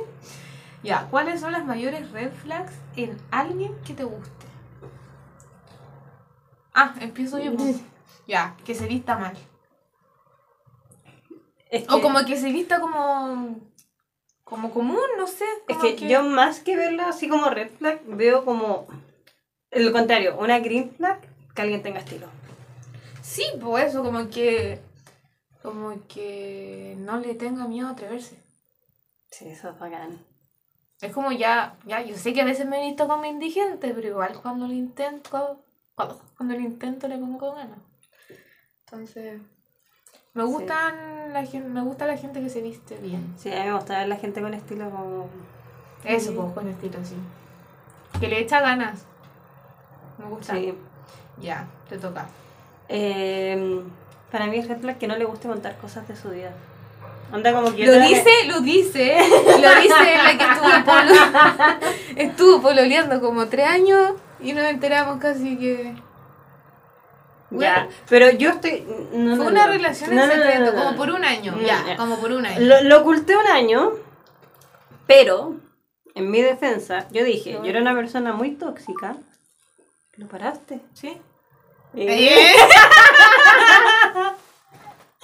[0.82, 4.48] Ya, ¿cuáles son las mayores red flags en alguien que te guste?
[6.74, 7.56] Ah, empiezo yo.
[7.56, 7.82] pues.
[8.26, 9.36] Ya, que se vista mal.
[11.70, 13.60] Es O como que se vista como.
[14.54, 15.46] Como común, no sé.
[15.68, 18.86] Es que, yo más que verlo así como red flag, veo como
[19.72, 21.22] lo contrario, una green flag
[21.56, 22.28] que alguien tenga estilo.
[23.24, 24.80] Sí, pues eso, como que.
[25.64, 28.38] como que no le tenga miedo a atreverse.
[29.32, 30.24] Sí, eso es bacán.
[31.02, 34.08] Es como ya, ya, yo sé que a veces me he visto como indigente, pero
[34.08, 37.80] igual cuando lo intento, cuando, cuando lo intento le pongo ganas.
[38.86, 39.42] Entonces,
[40.34, 40.96] me gustan
[41.34, 43.34] la gente, me gusta la gente que se viste bien.
[43.38, 45.28] Sí, a mí me gusta ver la gente con estilo como...
[46.04, 46.36] Eso, Sí.
[46.38, 47.16] pues, con estilo así.
[48.20, 49.04] Que le echa ganas.
[50.18, 50.54] Me gusta.
[50.54, 50.74] Sí.
[51.42, 52.26] Ya, te toca.
[52.90, 53.82] Eh,
[54.32, 56.52] para mí es red flag que no le guste contar cosas de su vida.
[57.32, 57.86] Anda como que...
[57.86, 61.80] Lo dice, lo dice, lo dice la que estuvo polo,
[62.16, 65.96] estuvo pololeando como tres años y nos enteramos casi que
[67.60, 68.84] Ya, pero yo estoy...
[69.14, 69.74] no, fue no, una no.
[69.74, 71.96] relación en secreto, como por un año, No, ya, ya.
[71.98, 72.60] como por un año.
[72.60, 73.92] Lo, lo oculté un año,
[75.08, 75.56] pero
[76.16, 79.18] en mi defensa, yo dije, yo era una persona muy tóxica.
[80.16, 80.80] ¿Lo paraste?
[80.94, 81.18] ¿Sí?
[81.96, 82.54] Eh, Eh,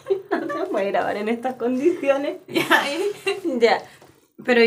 [0.32, 2.38] no se puede grabar en estas condiciones.
[2.48, 3.40] ya, eh.
[3.60, 3.82] Ya,
[4.46, 4.62] pero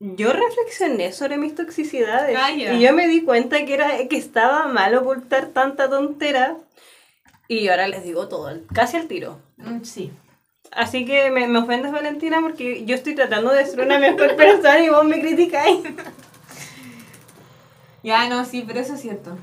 [0.00, 4.66] yo reflexioné sobre mis toxicidades Ah, y yo me di cuenta que era que estaba
[4.68, 6.56] mal ocultar tanta tontera
[7.48, 9.38] y ahora les digo todo, casi al tiro.
[9.56, 10.12] Mm, Sí.
[10.70, 14.80] Así que me, me ofendes Valentina porque yo estoy tratando de ser una mejor persona
[14.80, 15.80] y vos me criticáis.
[18.02, 19.36] Ya, no, sí, pero eso es cierto.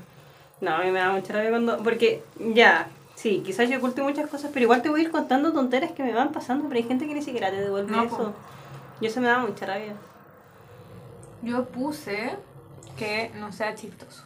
[0.60, 1.82] No, a mí me da mucha rabia cuando...
[1.82, 2.22] Porque
[2.54, 5.90] ya, sí, quizás yo oculte muchas cosas, pero igual te voy a ir contando tonteras
[5.92, 8.34] que me van pasando, pero hay gente que ni siquiera te devuelve No, eso.
[9.00, 9.94] Y eso me da mucha rabia.
[11.42, 12.36] Yo puse
[12.96, 14.22] que no sea chistoso.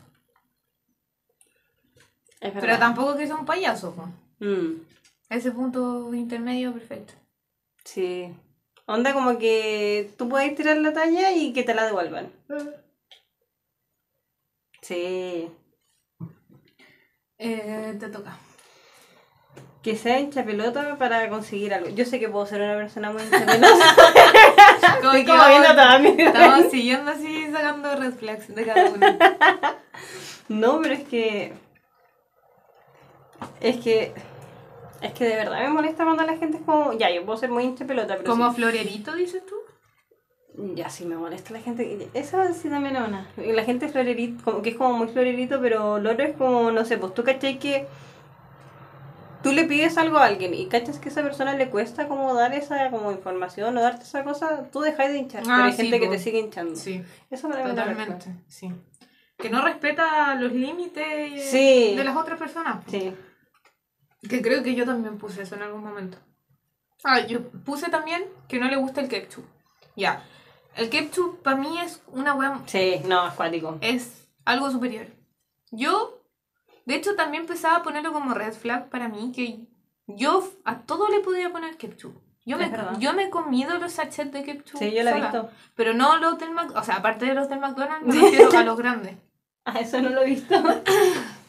[2.40, 4.08] Es Pero tampoco que sea un payaso, po.
[4.44, 4.82] Mm,
[5.28, 7.12] Ese punto intermedio perfecto.
[7.84, 8.32] sí.
[8.86, 12.28] Onda como que tú puedes tirar la talla y que te la devuelvan.
[14.82, 15.48] Sí.
[17.38, 18.36] Eh, te toca.
[19.82, 21.88] Que sea hincha pelota para conseguir algo.
[21.90, 23.94] Yo sé que puedo ser una persona muy hincha pelota.
[25.00, 29.06] Como que como viendo vamos- mi Estamos siguiendo así, sacando red flags de cada uno.
[30.48, 31.52] No, pero es que.
[33.60, 34.12] Es que.
[35.02, 36.92] Es que de verdad me molesta cuando la gente es como.
[36.94, 38.30] Ya, yo puedo ser muy hincha pelota, pero.
[38.30, 39.54] Como sí- florerito, dices tú.
[40.74, 42.08] Ya, sí me molesta la gente.
[42.12, 43.30] Esa sí también es una.
[43.36, 46.70] La gente es florerito, como que es como muy florerito, pero lo otro es como,
[46.70, 47.86] no sé, pues tú cachai que.
[49.42, 52.34] Tú le pides algo a alguien y cachas que a esa persona le cuesta como
[52.34, 55.42] dar esa como información o darte esa cosa, tú dejas de hinchar.
[55.46, 56.12] Ah, pero hay sí, gente que po.
[56.12, 56.76] te sigue hinchando.
[56.76, 57.66] Sí, Eso flag.
[57.68, 58.26] totalmente.
[58.48, 58.70] Sí.
[59.38, 61.94] Que no respeta los límites Sí.
[61.96, 62.84] de las otras personas.
[62.88, 63.14] Sí.
[64.28, 66.18] Que creo que yo también puse eso en algún momento.
[67.04, 69.44] Ah, yo puse también que no le gusta el ketchup.
[69.96, 70.24] Ya.
[70.76, 72.60] El ketchup para mí es una weá.
[72.66, 73.78] Sí, no, es cuático.
[73.80, 75.06] Es algo superior.
[75.70, 76.22] Yo,
[76.84, 79.60] de hecho, también empezaba a ponerlo como red flag para mí, que
[80.06, 82.20] yo a todo le podía poner ketchup.
[82.44, 82.98] Yo me, verdad.
[82.98, 84.78] yo me he comido los sachets de ketchup.
[84.78, 85.50] Sí, yo lo he visto.
[85.74, 86.80] Pero no los del McDonald's.
[86.80, 89.16] O sea, aparte de los del McDonald's, me refiero a los grandes.
[89.64, 90.54] Ah, eso no lo he visto.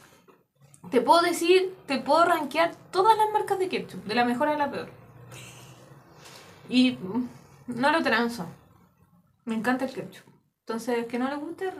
[0.91, 4.57] Te puedo decir, te puedo rankear todas las marcas de ketchup, de la mejor a
[4.57, 4.89] la peor.
[6.69, 7.29] Y mm,
[7.67, 8.45] no lo transo.
[9.45, 10.25] Me encanta el ketchup.
[10.65, 11.71] Entonces, que no le guste,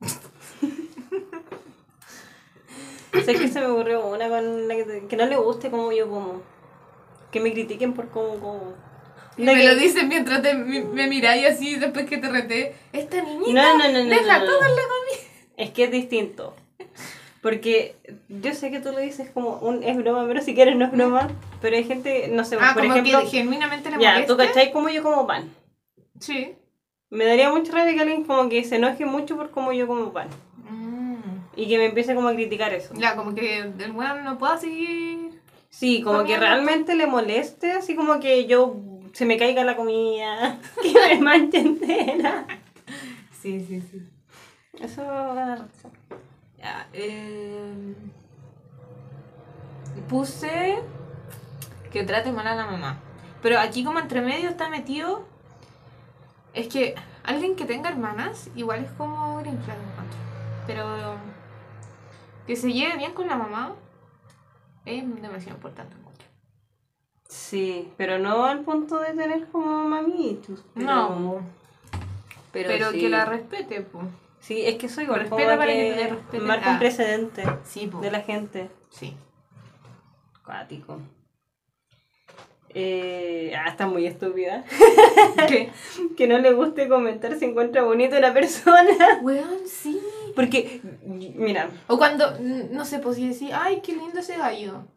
[3.24, 6.08] sé que se me ocurrió una con la que, que no le guste como yo
[6.08, 6.42] como.
[7.30, 8.74] Que me critiquen por cómo como.
[9.36, 12.74] Y me que- lo dicen mientras te, me, me miráis así después que te reté.
[12.92, 14.10] Esta niñita, No, no, no, no.
[14.10, 14.50] deja no, no.
[14.52, 15.28] toda la comida.
[15.56, 16.54] Es que es distinto.
[17.44, 17.94] Porque
[18.30, 20.90] yo sé que tú lo dices como un es broma, pero si quieres no es
[20.92, 21.28] broma.
[21.60, 23.20] Pero hay gente, no sé, Ah, por como ejemplo.
[23.20, 25.50] que genuinamente le Ya, tú cachai como yo como pan.
[26.18, 26.54] Sí.
[27.10, 30.10] Me daría mucha rabia que alguien como que se enoje mucho por cómo yo como
[30.10, 30.28] pan.
[30.70, 31.16] Mm.
[31.54, 32.94] Y que me empiece como a criticar eso.
[32.96, 35.38] Ya, como que el weón no pueda seguir.
[35.68, 38.74] Sí, como que realmente le moleste, así como que yo
[39.12, 42.46] se me caiga la comida, que me manche entera.
[43.42, 44.00] Sí, sí, sí.
[44.80, 45.92] Eso gana razón.
[46.64, 47.94] Ya, eh,
[50.08, 50.78] puse
[51.92, 52.96] que trate mal a la mamá.
[53.42, 55.26] Pero aquí como entre medio está metido.
[56.54, 59.76] Es que alguien que tenga hermanas, igual es como green flag.
[60.66, 61.16] Pero
[62.46, 63.72] que se lleve bien con la mamá
[64.86, 66.26] es demasiado importante, encuentro.
[67.28, 70.64] Sí, pero no al punto de tener como mamitos.
[70.72, 71.40] pero- No.
[72.52, 73.00] Pero, Pero, sí.
[73.00, 74.06] que la respete, pues.
[74.46, 76.78] Sí, es que eso igual Respeta para que que marca un Ah.
[76.78, 78.70] precedente Sí, de la gente.
[78.90, 79.16] Sí.
[80.44, 81.00] Cuático.
[82.76, 84.64] Eh, ah, está muy estúpida.
[85.48, 85.70] ¿Qué?
[86.16, 88.90] que no le guste comentar si encuentra bonita una persona.
[89.22, 89.98] Weón, sí.
[90.34, 94.88] Porque, mira, O cuando, no sé, pues si decís, ay, qué lindo ese gallo.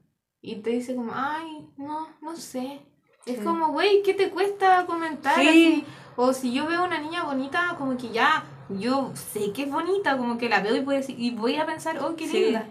[0.41, 2.81] Y te dice como, ay, no, no sé.
[3.25, 3.43] Es Sí.
[3.43, 5.35] como, güey, ¿qué te cuesta comentar?
[5.35, 5.47] Sí.
[5.47, 5.85] así?
[6.15, 10.17] O si yo veo una niña bonita, como que ya, yo sé que es bonita,
[10.17, 12.39] como que la veo y, voy a decir- y voy a pensar, oh, qué Sí.
[12.45, 12.65] linda.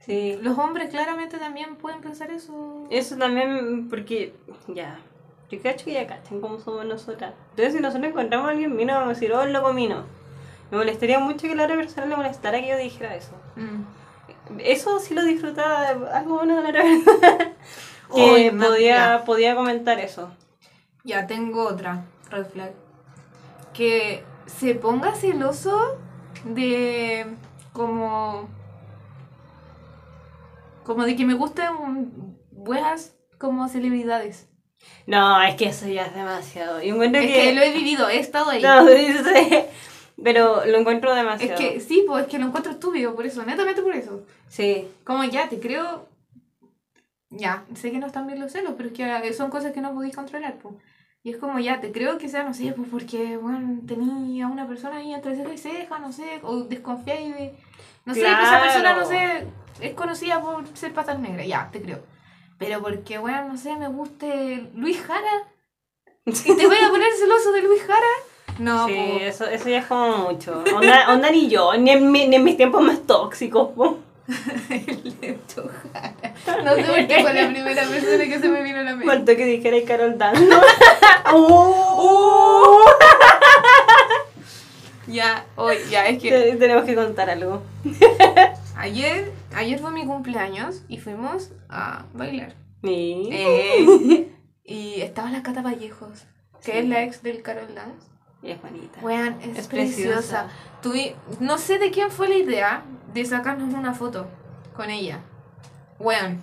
[0.00, 0.38] sí.
[0.42, 2.84] Los hombres claramente también pueden pensar eso.
[2.90, 4.34] Eso también, porque,
[4.68, 4.98] ya,
[5.50, 7.34] yo cacho que ya cachan cómo somos nosotras.
[7.50, 10.04] Entonces, si nosotros encontramos a alguien vino, vamos a decir, oh, loco vino.
[10.70, 13.32] Me molestaría mucho que la otra persona le molestara que yo dijera eso.
[13.56, 14.58] Mm.
[14.58, 17.52] Eso sí lo disfrutaba, algo bueno de la otra persona.
[18.14, 19.24] que podía, ya.
[19.24, 20.30] podía comentar eso.
[21.04, 22.72] Ya tengo otra red flag.
[23.74, 25.98] Que se ponga celoso
[26.44, 27.26] de
[27.72, 28.48] como
[30.84, 31.68] como de que me gusten
[32.50, 34.48] buenas como celebridades.
[35.06, 36.82] No, es que eso ya es demasiado.
[36.82, 37.32] Y encuentro Es que...
[37.34, 38.62] que lo he vivido, he estado ahí.
[38.62, 39.54] No, sí,
[40.22, 41.56] pero lo encuentro es demasiado.
[41.58, 44.24] que sí, pues es que lo encuentro estúpido por eso, netamente por eso.
[44.48, 46.08] Sí, Como ya, te creo.
[47.30, 49.94] Ya, sé que no están bien los celos, pero es que son cosas que no
[49.94, 50.74] podéis controlar, pues.
[51.24, 54.66] Y es como ya, te creo que sea, no sé, pues porque, bueno, tenía una
[54.66, 57.54] persona ahí entre ceja y ceja, no sé, o desconfiáis de.
[58.04, 59.46] No sé, que esa persona, no sé,
[59.80, 62.00] es conocida por ser patas negras, ya, te creo.
[62.58, 65.48] Pero porque, bueno, no sé, me guste Luis Jara.
[66.24, 68.06] ¿Y te voy a poner celoso de Luis Jara?
[68.58, 69.18] No, sí, po.
[69.24, 70.62] eso, eso ya es como mucho.
[70.76, 73.70] Onda, onda ni yo, ni en, mi- ni en mis tiempos más tóxicos.
[73.76, 73.98] po.
[74.70, 76.14] El Lepto Jara.
[76.64, 79.06] No sé por qué fue la primera persona que se me vino a la mente.
[79.06, 80.48] Faltó que dijera y Carol Dan.
[80.48, 80.60] ¿no?
[81.32, 82.84] ¡Oh!
[85.08, 87.62] Ya, hoy, ya, es que Te- Tenemos que contar algo.
[88.76, 92.54] ayer, ayer fue mi cumpleaños y fuimos a bailar.
[92.82, 93.28] Sí.
[93.30, 94.28] Eh,
[94.64, 96.24] y estaba la Cata Vallejos,
[96.64, 96.78] que Sí.
[96.78, 98.06] es la ex del Carol Dance.
[98.42, 99.00] Y es bonita.
[99.02, 99.68] Wean, es, Es preciosa.
[99.68, 100.46] preciosa.
[100.82, 102.82] Tuvi- no sé de quién fue la idea
[103.14, 104.26] de sacarnos una foto
[104.74, 105.20] con ella.
[105.98, 106.40] Wean,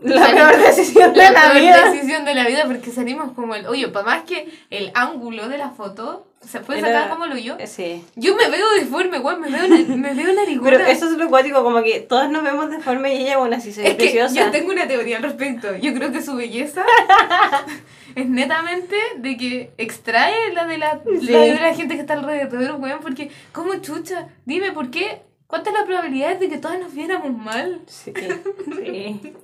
[0.00, 1.90] La Sal- peor decisión de la, la peor vida.
[1.90, 3.92] decisión de la vida porque salimos como el hoyo.
[3.92, 7.56] Para más que el ángulo de la foto, se puede Era- sacar como el hoyo.
[7.58, 8.04] Eh, Sí.
[8.16, 10.70] Yo me veo deforme, weón, me veo, me veo narigona.
[10.70, 13.72] Pero eso es lo cuático, como que todos nos vemos deforme y ella aún así
[13.72, 14.34] se ve Es que preciosa.
[14.34, 15.76] yo tengo una teoría al respecto.
[15.76, 16.84] Yo creo que su belleza
[18.14, 21.26] es netamente de que extrae la de la, Sí.
[21.28, 23.00] la de la gente que está alrededor, weón.
[23.00, 24.28] Porque, ¿cómo chucha?
[24.44, 25.22] Dime, ¿por qué?
[25.46, 27.80] ¿Cuánta es la probabilidad de que todas nos viéramos mal?
[27.86, 29.32] Sí, sí.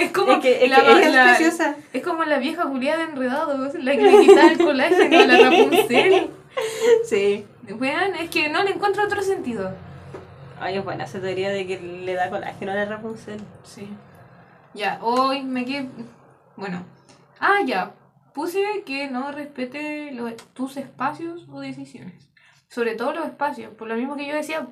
[0.00, 1.76] Es como Es que, es la, que ella la- es preciosa.
[1.92, 5.38] es como la vieja Julia de Enredados, la que le quitaba el colágeno a la
[5.48, 6.30] Rapunzel.
[7.04, 7.46] Sí.
[7.68, 9.72] Weón, es que no le encuentro otro sentido.
[10.60, 13.40] Ay, es buena esa teoría de que le da colágeno a la Rapunzel.
[13.64, 13.88] Sí.
[14.74, 15.88] Ya, hoy me quedé.
[16.56, 16.84] Bueno.
[17.38, 17.94] Ah, ya.
[18.34, 22.30] Puse que no respete los- tus espacios o decisiones.
[22.68, 23.74] Sobre todo los espacios.
[23.74, 24.66] Por lo mismo que yo decía.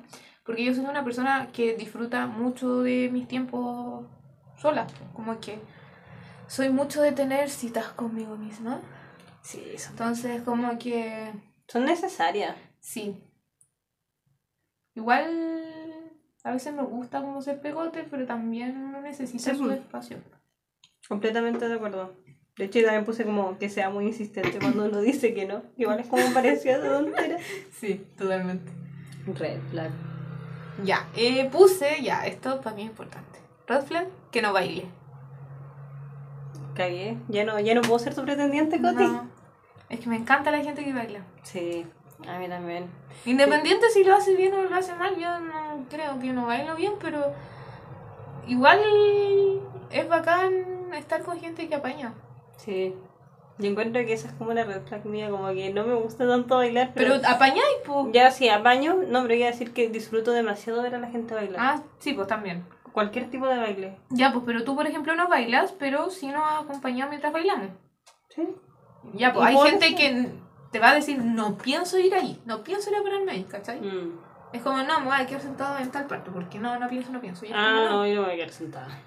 [0.45, 4.05] Porque yo soy una persona que disfruta mucho de mis tiempos
[4.57, 4.87] sola.
[5.13, 5.59] Como que
[6.47, 8.79] soy mucho de tener citas conmigo misma.
[9.41, 11.31] Sí, son, Entonces, como que.
[11.69, 12.55] Son necesarias.
[12.81, 13.15] Sí.
[14.95, 16.11] Igual.
[16.43, 19.79] A veces me gusta como ser pegote, pero también uno necesita Sí, su pues.
[19.79, 20.17] espacio.
[21.07, 22.13] Completamente de acuerdo.
[22.57, 25.63] De hecho, yo también puse como que sea muy insistente cuando uno dice que no.
[25.77, 27.37] Igual es como parecía de tontera.
[27.79, 28.71] Sí, totalmente.
[29.27, 29.91] Red flag.
[30.83, 33.39] Ya, eh, puse, ya, esto para mí es importante.
[33.67, 34.85] Red flag, que no baile.
[36.73, 37.17] Cagué.
[37.27, 39.03] Ya no, ya no puedo ser tu pretendiente, Coti.
[39.03, 39.28] No,
[39.89, 41.21] es que me encanta la gente que baila.
[41.43, 41.85] Sí,
[42.27, 42.89] a mí también.
[43.25, 46.75] Independiente si lo hace bien o lo hace mal, yo no creo que no bailo
[46.75, 47.33] bien, pero
[48.47, 48.79] igual
[49.91, 52.13] es bacán estar con gente que apaña.
[52.57, 52.95] Sí.
[53.57, 56.25] Yo encuentro que esa es como la red flag mía, como que no me gusta
[56.25, 57.15] tanto bailar, pero...
[57.15, 58.07] Pero apañáis, pues.
[58.13, 61.33] Ya sí, apaño, no, pero iba a decir que disfruto demasiado ver a la gente
[61.33, 61.57] bailar.
[61.59, 62.63] Ah, sí, pues también.
[62.93, 63.97] Cualquier tipo de baile.
[64.11, 67.71] Ya, pues, pero tú, por ejemplo, no bailas, pero sí nos acompañamos mientras bailamos.
[68.29, 68.47] Sí.
[69.13, 70.31] Ya, pues hay gente que
[70.71, 73.81] te va a decir, no pienso ir ahí, no pienso ir a ponerme ahí, ¿cachai?
[73.81, 74.19] Mm.
[74.53, 77.11] Es como, no, me voy a quedar sentado en tal parte, porque no, no pienso,
[77.11, 77.45] no pienso.
[77.53, 78.05] Ah, no.
[78.05, 79.01] yo no me voy a quedar sentada.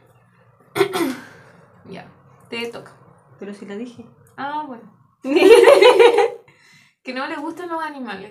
[1.84, 2.07] Ya,
[2.49, 2.93] te toca.
[3.38, 4.07] Pero sí lo dije.
[4.36, 4.84] Ah, bueno.
[7.03, 8.30] Que no le gustan los animales.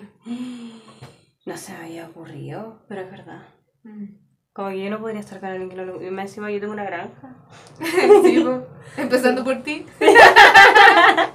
[1.44, 3.42] No se me había ocurrido, pero es verdad.
[3.82, 4.14] Mm.
[4.54, 6.06] Como que yo no podría estar con alguien que no le...
[6.06, 7.36] y Más encima yo tengo una granja.
[8.22, 8.66] Sí, po.
[8.96, 9.84] Empezando por ti.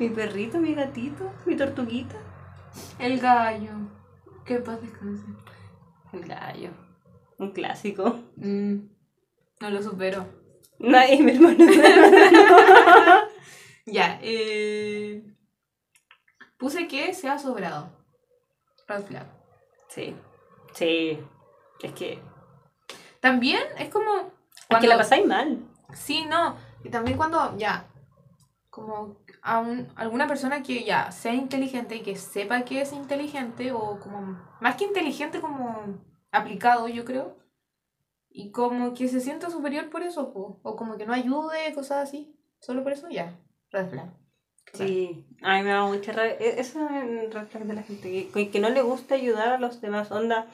[0.00, 2.16] Mi perrito, mi gatito, mi tortuguita.
[2.98, 3.72] El gallo.
[4.46, 5.26] Que paz descanse.
[6.14, 6.70] El gallo.
[7.36, 8.18] Un clásico.
[8.36, 8.76] Mm,
[9.60, 10.24] no lo supero.
[10.78, 11.58] Nadie, mi hermano.
[13.86, 15.22] Ya, eh...
[16.58, 17.90] Puse que se ha sobrado.
[18.88, 19.26] Red flag.
[19.88, 20.16] Sí.
[20.72, 21.18] Sí.
[21.82, 22.22] Es que.
[23.20, 24.32] También es como.
[24.70, 25.58] Es que la pasáis mal.
[25.92, 26.56] Sí, no.
[26.84, 27.89] Y también cuando ya.
[28.70, 33.72] Como a un- alguna persona que ya sea inteligente y que sepa que es inteligente,
[33.72, 34.38] o como.
[34.60, 35.98] Más que inteligente, como
[36.30, 37.36] aplicado, yo creo.
[38.28, 40.60] Y como que se sienta superior por eso, po.
[40.62, 42.36] o como que no ayude, cosas así.
[42.60, 43.36] Solo por eso, ya.
[43.72, 44.10] Red flag.
[44.72, 45.26] Sí.
[45.42, 46.34] A mí me da mucha rabia.
[46.38, 48.28] e- Esa es red flag de la gente.
[48.32, 50.12] Que, que no le gusta ayudar a los demás.
[50.12, 50.46] Onda.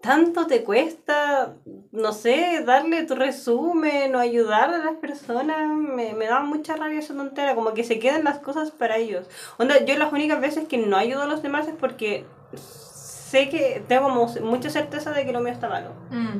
[0.00, 1.56] Tanto te cuesta,
[1.90, 5.68] no sé, darle tu resumen o ayudar a las personas.
[5.68, 7.56] Me, me da mucha rabia esa tontera.
[7.56, 9.28] Como que se quedan las cosas para ellos.
[9.58, 12.24] Onda, yo las únicas veces que no ayudo a los demás es porque
[12.54, 15.90] sé que tengo como mucha certeza de que lo mío está malo.
[16.10, 16.38] Mm.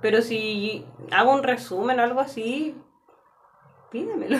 [0.00, 2.74] Pero si hago un resumen o algo así,
[3.90, 4.38] pídemelo.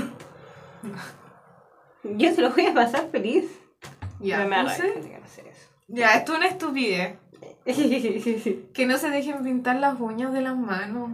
[2.02, 3.50] Yo se lo voy a pasar feliz.
[4.20, 4.82] Ya, me eso.
[5.88, 7.18] Ya, esto es una estupidez.
[8.74, 11.10] Que no se dejen pintar las uñas de las manos.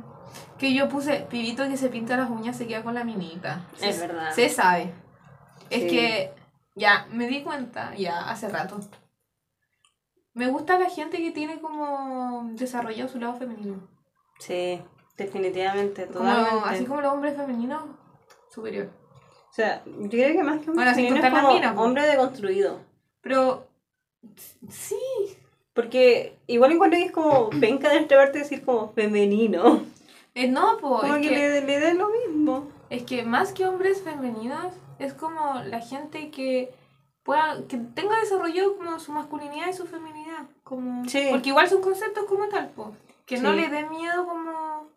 [0.59, 3.66] Que yo puse, pibito que se pinta las uñas se queda con la minita.
[3.76, 4.32] Se- Es verdad.
[4.32, 4.92] Se sabe.
[5.70, 5.88] Es Sí.
[5.88, 6.32] que,
[6.76, 8.78] ya, me di cuenta, ya, hace rato.
[10.32, 13.88] Me gusta la gente que tiene como desarrollado su lado femenino.
[14.40, 14.82] Sí,
[15.16, 16.68] definitivamente, Como, totalmente.
[16.70, 17.84] así como los hombres femeninos,
[18.50, 18.90] superior.
[19.50, 22.80] O sea, yo creo que más que un Bueno, sin es como hombre deconstruido.
[23.20, 23.68] Pero,
[24.68, 24.96] sí.
[25.75, 29.83] Porque igual encuentro que es como penca de nuestra parte decir como femenino.
[30.37, 32.68] Eh, no, po, Como es que, que, le, le den lo mismo.
[32.91, 36.72] es que más que hombres femeninos, es como la gente que
[37.22, 40.45] pueda, que tenga desarrollado como su masculinidad y su feminidad.
[40.64, 41.29] Como, Sí.
[41.31, 42.93] Porque igual son conceptos como tal, po.
[43.27, 44.89] Que no le dé miedo como,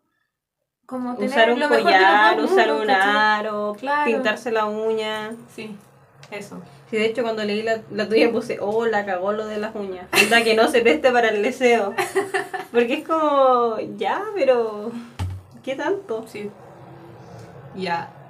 [0.86, 4.06] como tener Usar un lo collar, usar un aro, Claro.
[4.06, 5.36] pintarse la uña.
[5.56, 5.76] Sí,
[6.32, 6.62] eso.
[6.90, 9.76] Sí, de hecho cuando leí la, la tuya puse, oh, la cagó lo de las
[9.76, 10.08] uñas.
[10.24, 11.94] Onda que no se preste para el deseo.
[12.72, 14.92] Porque es como, ya, pero,
[15.64, 16.26] ¿qué tanto?
[16.28, 16.50] Sí.
[17.76, 18.14] Ya.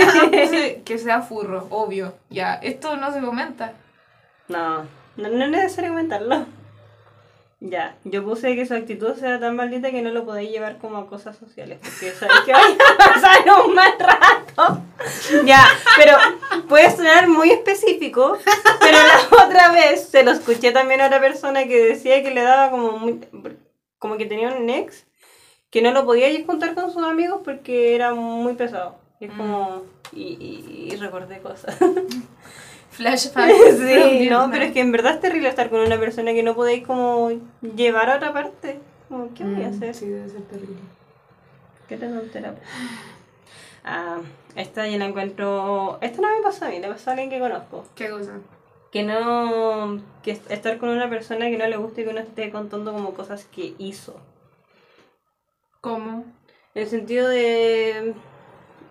[0.00, 2.14] ah, puse que sea furro, obvio.
[2.30, 3.74] Ya, esto no se comenta.
[4.48, 4.84] No,
[5.16, 6.46] no, no es necesario comentarlo.
[7.66, 10.98] Ya, yo puse que su actitud sea tan maldita que no lo podéis llevar como
[10.98, 11.78] a cosas sociales.
[11.80, 14.82] Porque sabéis que vaya a pasar un mal rato.
[15.46, 15.64] Ya,
[15.96, 16.12] pero
[16.68, 18.36] puede sonar muy específico.
[18.80, 22.42] Pero la otra vez se lo escuché también a otra persona que decía que le
[22.42, 23.20] daba como muy,
[23.98, 25.06] como que tenía un ex
[25.70, 28.96] que no lo podía ir juntar con sus amigos porque era muy pesado.
[29.20, 29.84] Y es como.
[30.12, 31.78] Y, y, y recordé cosas.
[32.96, 33.50] Flashback.
[33.78, 36.54] Sí, no, pero es que en verdad es terrible estar con una persona que no
[36.54, 37.30] podéis como
[37.76, 38.78] llevar a otra parte.
[39.08, 39.90] Como, ¿qué voy a hacer?
[39.90, 40.76] Mm, Sí, debe ser terrible.
[41.88, 42.54] ¿Qué te tontera?
[43.84, 44.18] Ah,
[44.56, 45.98] esta yo la encuentro...
[46.00, 47.84] Esta no me pasó a mí, le pasó a alguien que conozco.
[47.94, 48.38] ¿Qué cosa?
[48.90, 50.00] Que no...
[50.22, 53.12] Que est- estar con una persona que no le guste que uno esté contando como
[53.12, 54.16] cosas que hizo.
[55.80, 56.24] ¿Cómo?
[56.74, 58.14] En el sentido de...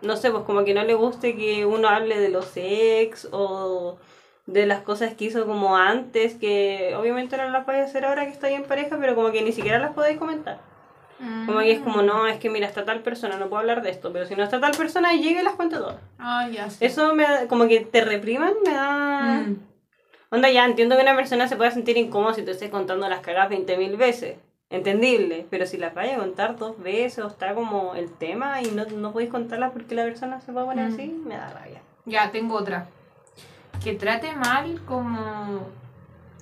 [0.03, 3.97] No sé, pues como que no le guste que uno hable de los ex o
[4.45, 8.31] de las cosas que hizo como antes, que obviamente no las podéis hacer ahora que
[8.31, 10.59] estáis en pareja, pero como que ni siquiera las podéis comentar.
[11.45, 13.91] Como que es como, no, es que mira, está tal persona, no puedo hablar de
[13.91, 16.01] esto, pero si no está tal persona, llega y las cuento todas.
[16.19, 16.83] Ah, ya sí.
[16.83, 19.43] Eso me da, como que te repriman, me da...
[19.45, 19.57] Mm.
[20.31, 23.21] Onda, ya entiendo que una persona se pueda sentir incómoda si te estés contando las
[23.21, 24.37] cagas 20.000 veces.
[24.73, 28.71] Entendible, pero si las vaya a contar dos veces o está como el tema y
[28.71, 30.93] no, no podéis contarlas porque la persona se va a poner Mm.
[30.93, 31.81] así, me da rabia.
[32.05, 32.87] Ya, tengo otra.
[33.83, 35.61] Que trate mal como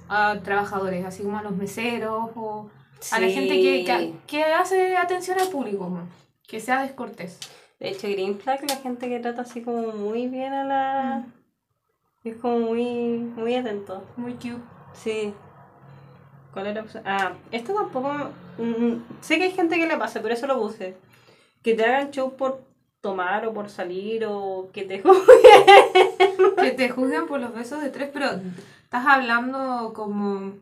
[0.08, 2.70] a trabajadores, así como a los meseros o
[3.12, 5.92] a la gente que, que, que hace atención al público,
[6.48, 7.38] que sea descortés.
[7.82, 11.26] De hecho, Green Flag, la gente que trata así como muy bien a la...
[12.24, 14.06] Es como muy, muy atento.
[14.16, 14.62] Muy cute.
[14.94, 15.34] Sí.
[16.54, 16.76] ¿Cuál era?
[16.76, 17.04] la opción?
[17.06, 18.10] Ah, esto tampoco...
[18.58, 20.96] mm, sé que hay gente que le pasa, por eso lo puse.
[21.64, 22.62] Que te hagan show por
[23.02, 25.02] tomar o por salir o que te
[26.62, 28.28] Que te juzguen por los besos de tres, pero
[28.84, 30.54] estás hablando como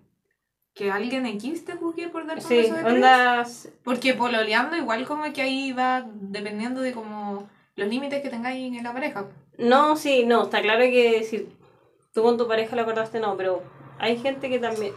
[0.73, 2.93] que alguien X te juzgue por darte un Sí, beso de tres.
[2.93, 3.69] ondas...
[3.83, 8.83] Porque pololeando igual como que ahí va dependiendo de como los límites que tengáis en
[8.83, 9.25] la pareja.
[9.57, 11.49] No, sí, no, está claro que si
[12.13, 13.61] tú con tu pareja lo acordaste, no, pero
[13.99, 14.93] hay gente que también,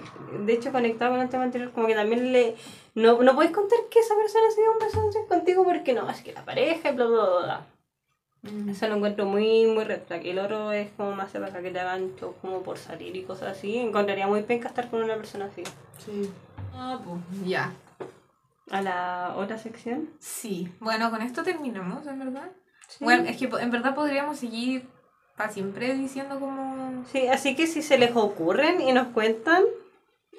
[0.46, 2.57] de hecho conectado con el tema anterior, como que también le...
[2.94, 6.09] No, no puedes contar que esa persona se dio un beso antes contigo porque no,
[6.09, 7.66] es que la pareja y bla, bla, bla, bla.
[8.42, 8.68] Mm.
[8.70, 10.26] Eso lo encuentro muy, muy flag.
[10.26, 13.57] El otro es como más para que te hagan show como por salir y cosas
[13.57, 13.76] así.
[13.78, 15.62] Encontraría muy penca estar con una persona así.
[15.98, 16.30] Sí.
[16.74, 17.72] Ah, pues, ya.
[18.70, 20.11] A la otra sección.
[20.18, 20.72] Sí.
[20.80, 22.50] Bueno, con esto terminamos, en verdad.
[22.88, 23.05] Sí.
[23.05, 24.88] Bueno, es que en verdad podríamos seguir
[25.51, 27.05] siempre diciendo como...
[27.11, 29.62] Sí, así que si se les ocurren y nos cuentan,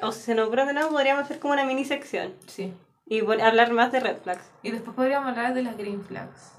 [0.01, 2.34] o si se nos ocurren de nuevo, podríamos hacer como una mini sección.
[2.47, 2.74] Sí.
[3.06, 4.43] Y hablar más de red flags.
[4.62, 6.51] Y después podríamos hablar de las green flags.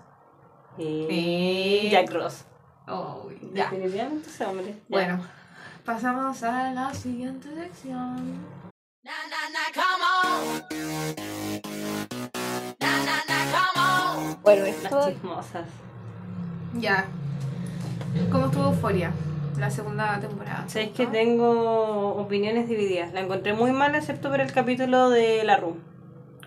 [0.76, 1.88] Y Sí.
[1.90, 2.44] Jack Ross.
[2.86, 3.70] Oh, ya.
[3.70, 4.66] Definitivamente ese hombre.
[4.66, 4.82] Ya.
[4.88, 5.26] Bueno,
[5.84, 8.44] pasamos a la siguiente sección.
[9.02, 11.64] Na na na, come on.
[12.80, 14.42] Na na na, come on.
[14.42, 15.68] Bueno, Las chismosas.
[16.74, 17.06] Ya.
[18.30, 19.12] ¿Cómo estuvo Euforia?
[19.58, 20.64] La segunda temporada.
[20.68, 23.12] Sabéis que tengo opiniones divididas.
[23.12, 25.76] La encontré muy mal, excepto por el capítulo de la Room.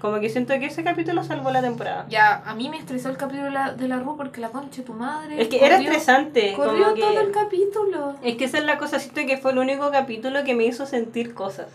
[0.01, 2.05] Como que siento que ese capítulo salvó la temporada.
[2.09, 4.77] Ya, a mí me estresó el capítulo de la, de la Ru porque la concha
[4.77, 5.41] de tu madre.
[5.41, 6.53] Es que era estresante.
[6.53, 8.15] Corrió como que- todo el capítulo.
[8.21, 10.85] Es que esa es la cosa, siento que fue el único capítulo que me hizo
[10.85, 11.67] sentir cosas.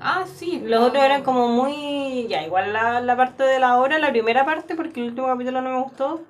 [0.00, 0.62] Ah, sí.
[0.64, 0.86] Los no.
[0.86, 2.26] otros eran como muy...
[2.28, 5.60] Ya, igual la, la parte de la obra, la primera parte, porque el último capítulo
[5.60, 6.22] no me gustó,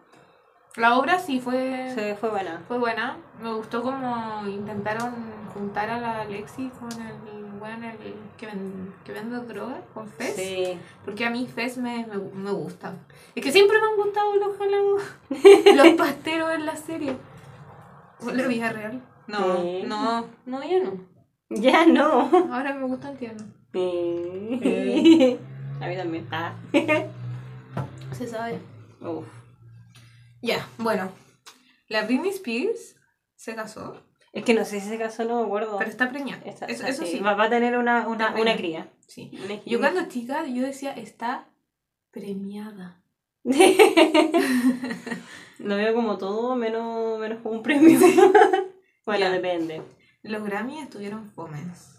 [0.76, 2.16] La obra sí fue.
[2.20, 2.62] fue buena.
[2.68, 3.16] Fue buena.
[3.42, 5.12] Me gustó como intentaron
[5.52, 7.96] juntar a la Lexi con el weón el
[8.36, 10.36] que, ven- que vende droga, con Fez.
[10.36, 10.78] Sí.
[11.04, 12.94] Porque a mí Fez me, me, me gusta.
[13.34, 15.02] Es que siempre me han gustado los jalamos,
[15.76, 17.16] los pasteros en la serie.
[18.24, 19.00] ¿O la vida real?
[19.26, 19.82] No, Sí.
[19.86, 20.92] no, no, ya no.
[21.50, 22.30] Ya no.
[22.52, 23.44] Ahora me gustan tiernos.
[23.72, 25.38] Sí.
[25.80, 26.26] A mí también.
[26.30, 26.52] Ah.
[28.12, 28.58] Se sabe.
[29.00, 29.24] Uf.
[30.42, 31.10] Ya, bueno.
[31.88, 32.96] La Britney Spears
[33.34, 35.78] se casó, Es que no sé si se casó, no me acuerdo.
[35.78, 36.42] pero está preñada.
[36.44, 37.18] Está- eso, está- eso sí.
[37.20, 38.88] Va, va a tener una, una, una cría.
[39.06, 39.30] sí.
[39.44, 39.62] Una.
[39.64, 41.48] Yo cuando chica, yo decía, está
[42.10, 43.02] premiada.
[45.58, 47.98] Lo veo como todo, menos, menos como un premio.
[49.06, 49.82] bueno, depende.
[50.22, 51.96] Los Grammy estuvieron fomes.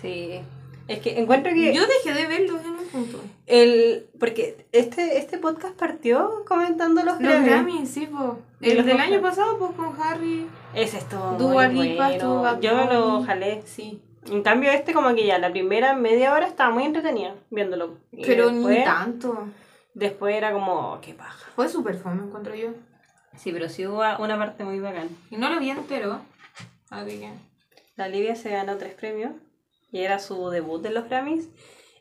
[0.00, 0.40] Sí.
[0.86, 3.20] Es que encuentro que Yo dejé de verlos en un punto.
[3.46, 4.06] el...
[4.20, 7.48] Porque este, este podcast partió comentando los Los Grammy.
[7.48, 8.38] Grammy, sí, po.
[8.60, 9.12] Y El los del Oscar.
[9.12, 10.46] año pasado, pues con Harry.
[10.74, 12.60] Ese estuvo Dua Lipa, bueno.
[12.60, 13.62] Yo me lo jalé.
[13.64, 14.02] Sí.
[14.30, 17.98] En cambio este como que ya la primera media hora estaba muy entretenida viéndolo.
[18.12, 19.48] Y Pero después, ni tanto.
[19.94, 21.50] Después era como, oh, qué paja.
[21.54, 22.70] Fue súper fome, encuentro yo.
[23.36, 25.08] Sí, pero sí hubo una parte muy bacán.
[25.30, 26.20] Y no lo vi entero.
[26.90, 27.30] Así que.
[27.96, 29.32] La Olivia se ganó tres premios
[29.94, 31.48] y era su debut de los Grammys.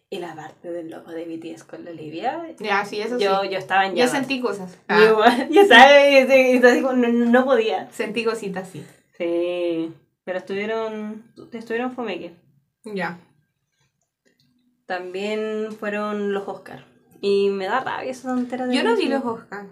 [0.09, 3.49] Y la parte del loco de BTS con la Olivia, Ya, sí, eso yo, sí.
[3.49, 4.77] yo estaba en Yo sentí cosas.
[4.87, 7.89] Ah, igual, ya sabes, no, no podía.
[7.91, 8.83] sentí cositas, sí.
[9.15, 12.33] Sí, pero estuvieron, estuvieron fomeque.
[12.83, 13.19] Ya.
[14.87, 16.85] También fueron los Oscar.
[17.21, 19.67] Y me da rabia esa tontera de Yo no vi los Oscar.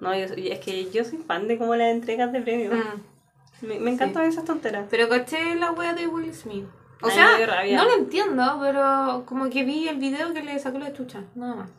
[0.00, 2.74] No, yo, es que yo soy fan de como las entregas de premios.
[2.74, 3.66] Mm.
[3.66, 4.86] Me, me encantan esas tonteras.
[4.90, 6.64] Pero caché la wea de Will Smith.
[7.02, 10.78] O Ay, sea, no lo entiendo, pero como que vi el video que le sacó
[10.78, 11.70] la chucha, nada más.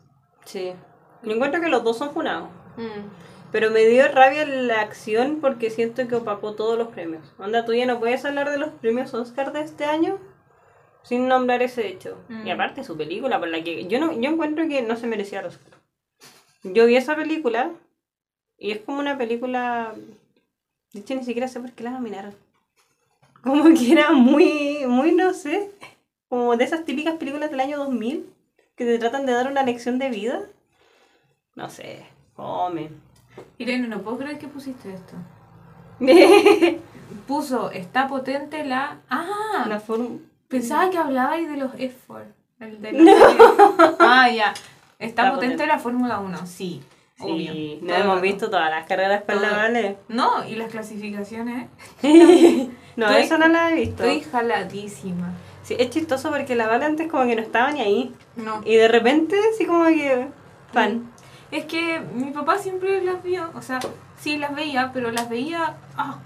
[0.44, 0.72] Sí.
[1.22, 2.48] Yo encuentro que los dos son funados.
[2.76, 3.06] Mm.
[3.52, 7.22] Pero me dio rabia la acción porque siento que opacó todos los premios.
[7.38, 10.18] Onda, tú ya no puedes hablar de los premios Oscar de este año
[11.02, 12.18] sin nombrar ese hecho.
[12.28, 12.46] Mm.
[12.46, 15.42] Y aparte su película por la que yo no yo encuentro que no se merecía
[15.42, 15.78] los Oscar.
[16.64, 17.72] Yo vi esa película
[18.56, 19.94] y es como una película
[20.92, 22.34] de hecho ni siquiera sé por qué la nominaron.
[23.42, 25.70] Como que era muy muy no sé,
[26.28, 28.26] como de esas típicas películas del año 2000
[28.76, 30.40] que te tratan de dar una lección de vida.
[31.54, 32.90] No sé, come.
[33.58, 35.14] Irene, no puedo creer que pusiste esto.
[37.26, 39.00] Puso, está potente la...
[39.10, 40.18] Ah, La forma...
[40.48, 42.24] pensaba que hablabais de los F4.
[42.60, 44.54] El de la- Ah, ya.
[44.98, 45.66] Está, Está potente, potente.
[45.66, 46.80] la Fórmula 1, sí.
[47.18, 47.52] obvio.
[47.52, 48.20] Sí, no Todo hemos rato.
[48.22, 49.56] visto todas las carreras con la Todo.
[49.58, 49.96] Vale.
[50.08, 51.68] No, y las clasificaciones.
[52.96, 54.04] no, Estoy- eso no la he visto.
[54.04, 55.32] Estoy jaladísima.
[55.62, 58.14] Sí, es chistoso porque la Vale antes como que no estaba ni ahí.
[58.36, 58.60] No.
[58.64, 60.28] Y de repente, sí como que...
[60.72, 61.10] Fan.
[61.50, 63.78] Es que mi papá siempre las vio, o sea,
[64.18, 66.16] sí las veía, pero las veía ah,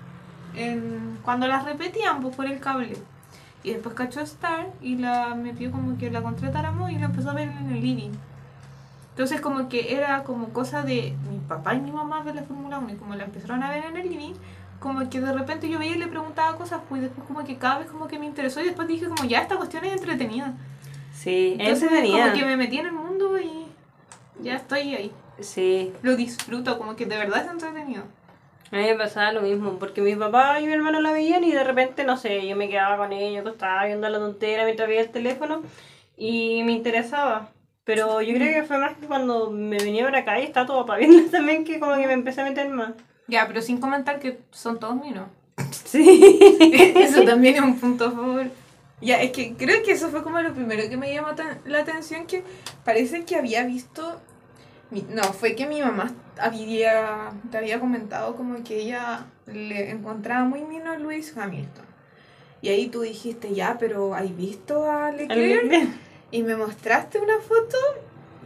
[0.54, 2.96] en- cuando las repetían pues, por el cable.
[3.64, 7.30] Y después cachó Star y la me pidió como que la contratáramos y la empezó
[7.30, 8.12] a ver en el living.
[9.10, 12.78] Entonces como que era como cosa de mi papá y mi mamá ver la Fórmula
[12.78, 14.34] 1 y como la empezaron a ver en el living,
[14.86, 17.80] como que de repente yo veía y le preguntaba cosas, pues después como que cada
[17.80, 20.54] vez como que me interesó y después dije como ya esta cuestión es entretenida.
[21.12, 23.66] Sí, Entonces como que me metí en el mundo y
[24.40, 28.04] ya estoy ahí Sí, lo disfruto, como que de verdad es entretenido.
[28.72, 31.52] a mí me pasaba lo mismo, porque mi papá y mi hermano la veían y
[31.52, 35.02] de repente, no sé, yo me quedaba con ellos, estaba viendo la tontera mientras veía
[35.02, 35.62] el teléfono
[36.16, 37.50] y me interesaba.
[37.84, 40.86] Pero yo creo que fue más que cuando me venía para acá y estaba todo
[40.86, 42.92] para bien también que como que me empecé a meter más.
[43.28, 45.28] Ya, pero sin comentar que son todos minos.
[45.84, 46.38] Sí.
[46.96, 48.46] Eso también es un punto a favor.
[49.00, 51.28] Ya, es que creo que eso fue como lo primero que me llamó
[51.66, 52.42] la atención, que
[52.84, 54.20] parece que había visto...
[54.90, 60.44] mi- No, fue que mi mamá había, te había comentado como que ella le encontraba
[60.44, 61.84] muy mino a Lewis Hamilton.
[62.62, 65.62] Y ahí tú dijiste, ya, pero ¿has visto a Leclerc?
[66.30, 67.76] Y me mostraste una foto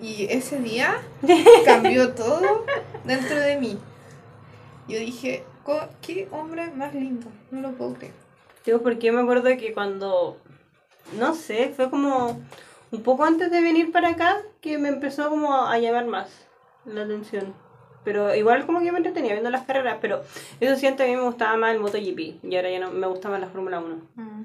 [0.02, 0.96] y ese día
[1.64, 2.64] cambió todo
[3.04, 3.78] dentro de mí.
[4.90, 8.12] Yo dije, "Co- qué hombre más lindo, no lo puedo creer.
[8.66, 10.36] Digo, porque me acuerdo que cuando,
[11.18, 12.40] no sé, fue como
[12.90, 16.46] un poco antes de venir para acá que me empezó como a llamar más
[16.84, 17.54] la atención.
[18.04, 20.22] Pero igual como que me entretenía viendo las carreras, pero
[20.58, 23.28] eso siento a mí me gustaba más el MotoGP y ahora ya no me gusta
[23.28, 24.00] más la Fórmula 1.
[24.16, 24.42] Mm.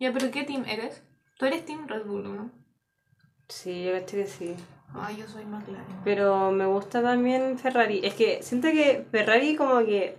[0.00, 1.02] Ya, pero ¿qué team eres?
[1.38, 2.50] Tú eres team Red Bull, ¿no?
[3.48, 4.56] Sí, yo caché que sí.
[4.94, 5.84] Ay, yo soy McLaren.
[6.04, 8.00] Pero me gusta también Ferrari.
[8.04, 10.18] Es que siento que Ferrari como que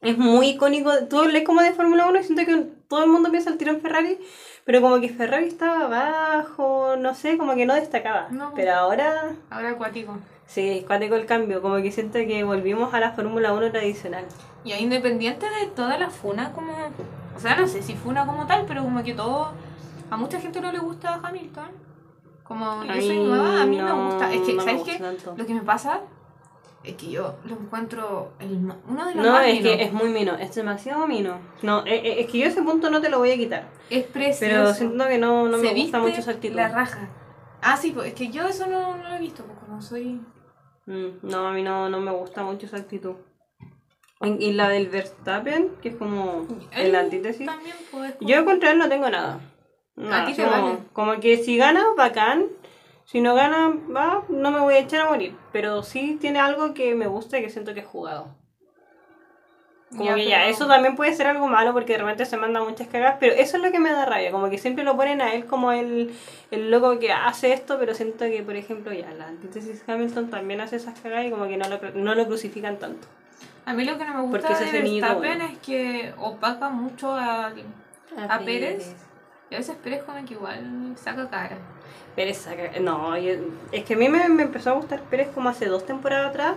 [0.00, 0.90] es muy icónico.
[1.08, 3.72] Tú lees como de Fórmula 1 y siento que todo el mundo piensa al tiro
[3.72, 4.18] en Ferrari.
[4.64, 8.28] Pero como que Ferrari estaba abajo, no sé, como que no destacaba.
[8.30, 8.52] No.
[8.54, 10.16] Pero ahora Ahora acuático.
[10.46, 11.60] sí, cuático el cambio.
[11.60, 14.24] Como que siento que volvimos a la Fórmula 1 tradicional.
[14.64, 16.72] Y independiente de toda la funa, como.
[17.36, 19.52] O sea, no sé si funa como tal, pero como que todo.
[20.10, 21.68] A mucha gente no le gusta Hamilton.
[22.44, 24.32] Como yo soy nueva, a mí me gusta.
[24.32, 24.98] Es que, no ¿sabes qué?
[24.98, 25.34] tanto.
[25.36, 26.00] Lo que me pasa
[26.84, 29.76] es que yo lo encuentro el, uno de los No, más es minos.
[29.76, 31.38] que es muy mino, es demasiado mino.
[31.62, 33.68] No, eh, eh, es que yo ese punto no te lo voy a quitar.
[33.88, 34.54] Es precioso.
[34.54, 36.56] Pero siento que no, no Se me gusta mucho esa actitud.
[36.56, 37.08] La raja.
[37.62, 40.20] Ah, sí, pues es que yo eso no, no lo he visto, porque no soy.
[40.84, 43.14] Mm, No, a mí no, no me gusta mucho esa actitud.
[44.20, 47.46] Y y la del Verstappen, que es como el Él antítesis.
[47.46, 48.16] También puedes.
[48.20, 49.40] Yo contra él no tengo nada.
[49.96, 50.78] Nada, ti te como, vale.
[50.92, 52.46] como que si gana, bacán.
[53.04, 55.36] Si no gana, va, no me voy a echar a morir.
[55.52, 58.28] Pero sí tiene algo que me gusta y que siento que es jugado.
[59.90, 62.36] Como Ya, que ya, pero- eso también puede ser algo malo porque de repente se
[62.36, 64.96] manda muchas cagas, pero eso es lo que me da rabia, como que siempre lo
[64.96, 66.12] ponen a él como el,
[66.50, 70.60] el loco que hace esto, pero siento que, por ejemplo, ya, la antítesis Hamilton también
[70.62, 73.06] hace esas cagas y como que no lo, no lo crucifican tanto.
[73.66, 75.44] A mí lo que no me gusta Porque de Verstappen bueno.
[75.44, 77.52] es que opaca mucho a,
[78.28, 78.96] a Pérez.
[79.54, 81.58] A veces Pérez como que igual saca cara.
[82.16, 83.32] Pérez saca- No, yo-
[83.72, 86.54] es que a mí me, empezó a gustar Pérez como hace dos temporadas atrás,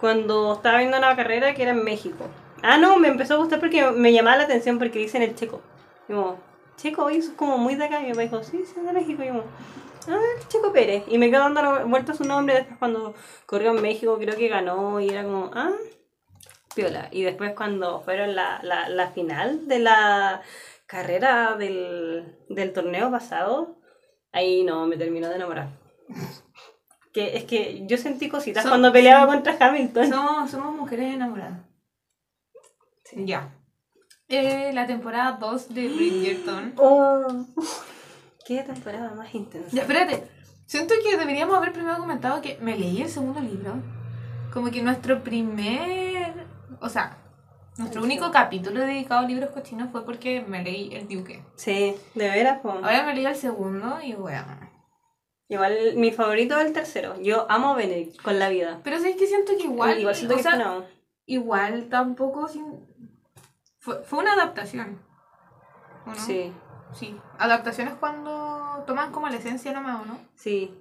[0.00, 2.24] cuando estaba viendo una carrera que era en México.
[2.62, 5.60] Ah, no, me empezó a gustar porque me llamaba la atención porque dicen el checo.
[6.06, 6.38] Como,
[6.76, 8.00] checo, eso es como muy de acá.
[8.00, 9.22] Y mi dijo, sí, es de México.
[9.22, 9.42] Y como,
[10.08, 10.18] ah,
[10.48, 11.04] Checo Pérez.
[11.08, 13.14] Y me quedó dando vuelta su nombre después cuando
[13.46, 15.70] corrió en México, creo que ganó y era como, ah,
[16.74, 17.08] piola.
[17.10, 20.42] Y después cuando fueron la, la, la final de la
[20.88, 23.78] carrera del, del torneo pasado,
[24.32, 25.68] ahí no, me terminó de enamorar.
[27.12, 30.08] Que, es que yo sentí cositas Son- cuando peleaba contra Hamilton.
[30.10, 31.60] Somos, somos mujeres enamoradas.
[33.14, 33.54] Ya.
[34.28, 36.74] Eh, la temporada 2 de Bridgerton.
[36.78, 37.46] Oh,
[38.46, 39.68] qué temporada más intensa.
[39.72, 40.26] Ya, espérate.
[40.66, 43.74] Siento que deberíamos haber primero comentado que me leí el segundo libro.
[44.52, 46.46] Como que nuestro primer.
[46.80, 47.18] O sea,
[47.78, 51.42] nuestro único capítulo dedicado a libros cochinos fue porque me leí El Duque.
[51.56, 52.70] Sí, de veras, po.
[52.72, 54.58] Ahora me leí el segundo y bueno.
[55.48, 57.18] Igual mi favorito es el tercero.
[57.20, 58.80] Yo amo Benedict con la vida.
[58.84, 59.98] Pero sabes que siento que igual.
[59.98, 60.84] Igual siento que sea, no.
[61.24, 62.64] igual tampoco sin.
[63.78, 65.00] Fue, fue una adaptación.
[66.04, 66.14] ¿o no?
[66.16, 66.52] Sí,
[66.94, 67.18] Sí.
[67.38, 70.18] Adaptaciones cuando toman como la esencia nomás, ¿o no?
[70.34, 70.74] sí.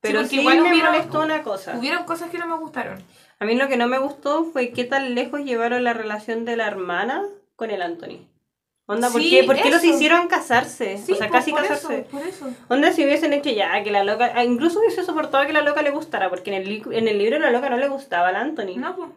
[0.00, 1.76] Pero porque sí, igual me hubieron- molestó una cosa.
[1.78, 3.00] Hubieron cosas que no me gustaron.
[3.42, 6.56] A mí lo que no me gustó fue qué tan lejos llevaron la relación de
[6.56, 7.24] la hermana
[7.56, 8.28] con el Anthony.
[8.86, 10.96] Onda, ¿por Sí, qué, ¿por qué los hicieron casarse?
[10.96, 11.98] Sí, o sea, pues, casi por casarse.
[12.02, 12.46] Eso, por eso.
[12.68, 14.30] Onda, si hubiesen hecho ya que la loca.
[14.36, 17.40] ah, Incluso hubiese soportado que la loca le gustara, porque en el, en el libro
[17.40, 18.76] la loca no le gustaba al Anthony.
[18.76, 19.08] No, pues.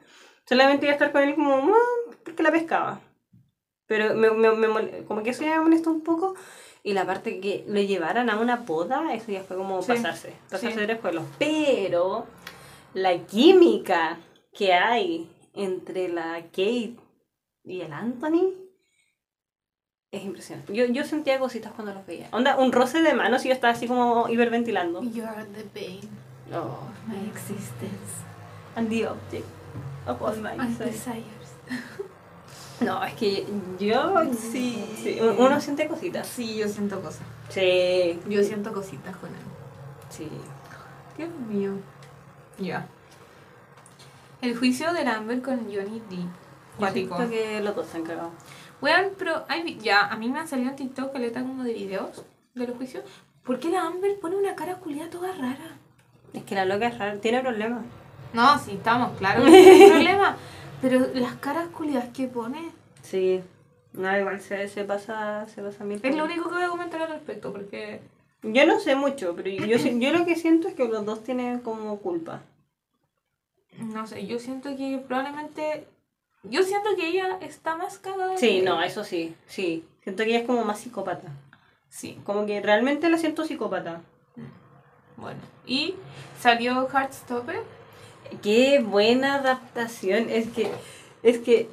[0.49, 3.01] Solamente iba a estar con él como, "Ah", porque la pescaba.
[3.85, 6.33] Pero me, me, me como que eso ya me molestó un poco.
[6.81, 10.33] Y la parte que lo llevaran a una boda, eso ya fue como Sí, pasarse.
[10.49, 11.25] Pasarse de pueblos.
[11.37, 12.25] Pero
[12.95, 14.17] la química
[14.53, 16.95] que hay entre la Kate
[17.63, 18.53] y el Anthony
[20.11, 20.73] es impresionante.
[20.73, 22.29] Yo, yo sentía cositas cuando los veía.
[22.31, 25.01] Onda, un roce de manos y yo estaba así como hiperventilando.
[25.03, 26.09] You are the bane
[26.53, 26.57] Oh.
[26.59, 28.23] of my existence.
[28.75, 29.45] And the object
[30.07, 31.25] of all my desires.
[32.81, 33.45] No, es que
[33.79, 34.13] yo.
[34.51, 35.17] Sí.
[35.21, 36.27] un- Uno siente cositas.
[36.27, 37.23] Sí, yo siento cosas.
[37.49, 38.19] Sí.
[38.29, 39.35] Yo siento cositas con él.
[40.09, 40.27] Sí.
[41.17, 41.71] Dios mío.
[42.59, 42.87] Ya.
[44.41, 46.17] El juicio de Amber con Johnny D.
[46.77, 47.17] Cuático.
[47.29, 48.31] que los dos se han cagado.
[48.81, 52.25] Weón, pero hay, ya, a mí me han salido en TikTok caleta como de videos
[52.53, 53.03] de los juicios.
[53.43, 55.77] ¿Por qué la Amber pone una cara culiada toda rara?
[56.33, 57.85] Es que la loca es rara, tiene problemas.
[58.33, 60.35] No, sí, estamos claros que tiene problema.
[60.81, 62.71] Pero las caras culiadas que pone.
[63.01, 63.41] Sí.
[63.93, 67.01] No, igual se, se pasa, se pasa mil Es lo único que voy a comentar
[67.01, 68.01] al respecto, porque.
[68.53, 71.59] Yo no sé mucho, pero yo, yo lo que siento es que los dos tienen
[71.59, 72.43] como culpa.
[73.79, 75.87] No sé, yo siento que probablemente.
[76.43, 78.37] Yo siento que ella está más cagada.
[78.37, 79.83] Sí, no, eso sí, sí.
[80.03, 81.31] Siento que ella es como más psicópata.
[81.89, 84.01] Sí, Como que realmente la siento psicópata.
[85.17, 85.39] bueno.
[85.65, 85.95] Y
[86.39, 87.63] salió Heartstopper.
[88.43, 90.29] Qué buena adaptación.
[90.29, 90.69] Es que,
[91.23, 91.69] es que,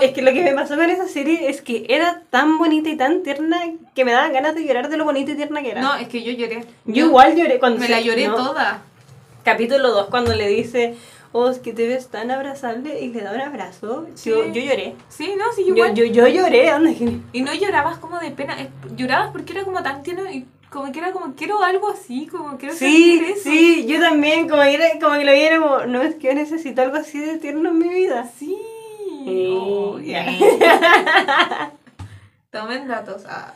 [0.00, 2.96] Es que lo que me pasó con esa serie es que era tan bonita y
[2.96, 3.60] tan tierna
[3.94, 5.80] que me daban ganas de llorar de lo bonita y tierna que era.
[5.82, 6.64] no, es que yo lloré.
[6.84, 8.82] yo igual lloré cuando Me se- la lloré no, toda.
[9.44, 10.94] Capítulo 2, cuando le dice,
[11.32, 14.06] oh, es que te ves tan abrazable y le da un abrazo.
[14.10, 14.30] Yo, Sí.
[14.30, 14.94] yo lloré.
[15.08, 15.94] Sí, no, sí, Yo, igual.
[15.94, 16.90] yo, yo lloré, anda
[17.32, 18.56] Y no llorabas como de pena,
[18.96, 22.56] llorabas porque era como tan tierno y como que era como quiero algo así, como
[22.56, 23.42] quiero Sí, eso.
[23.50, 26.28] sí, yo también, como que, era- como que lo vi era como, no es que
[26.28, 28.30] yo necesito algo así de tierno en mi vida.
[28.38, 28.56] Sí.
[29.24, 29.56] Sí.
[29.58, 30.26] Oh, ya.
[32.50, 33.24] Tomen datos.
[33.28, 33.54] Ah,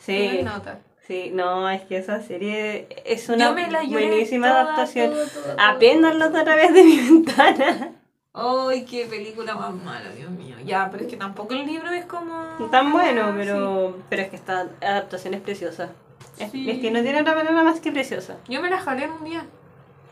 [0.00, 0.78] Sí, tomen nota.
[1.06, 5.12] sí, no, es que esa serie es una buenísima toda, adaptación.
[5.12, 7.92] lo a través de mi ventana.
[8.32, 10.56] Ay, qué película más mala, Dios mío.
[10.64, 12.46] Ya, pero es que tampoco el libro es como.
[12.70, 15.90] Tan bueno, pero, pero es que esta adaptación es preciosa.
[16.38, 16.70] Es, Sí.
[16.70, 18.36] es que no tiene otra palabra más que preciosa.
[18.48, 19.44] Yo me la jalé en un día.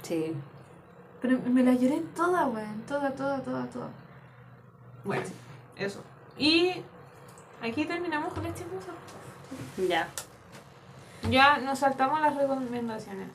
[0.02, 0.34] Sí.
[1.22, 2.82] Pero me la lloré toda, weón.
[2.86, 3.88] Toda, toda, toda, toda.
[5.08, 5.24] Bueno,
[5.78, 6.02] eso.
[6.36, 6.70] Y
[7.62, 8.88] aquí terminamos con este chismoso.
[9.88, 10.06] Ya.
[11.30, 13.28] Ya nos saltamos las recomendaciones.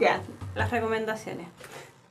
[0.00, 0.22] Ya,
[0.54, 1.48] las recomendaciones.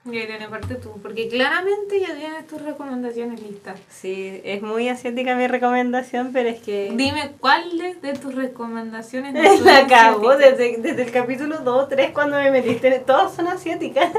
[0.06, 3.80] Y Irene, parte tú, porque claramente ya tienes tus recomendaciones listas.
[3.90, 6.94] Sí, es muy asiática mi recomendación, pero es que...
[6.96, 12.12] Dime cuáles de tus recomendaciones no La acabo desde, desde el capítulo 2 o 3
[12.12, 13.00] cuando me metiste.
[13.00, 14.12] Todas son asiáticas.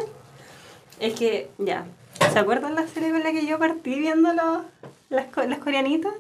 [1.01, 1.87] Es que, ya.
[2.33, 4.63] ¿Se acuerdan la serie con la que yo partí viendo los-
[5.09, 6.13] las, las coreanitas?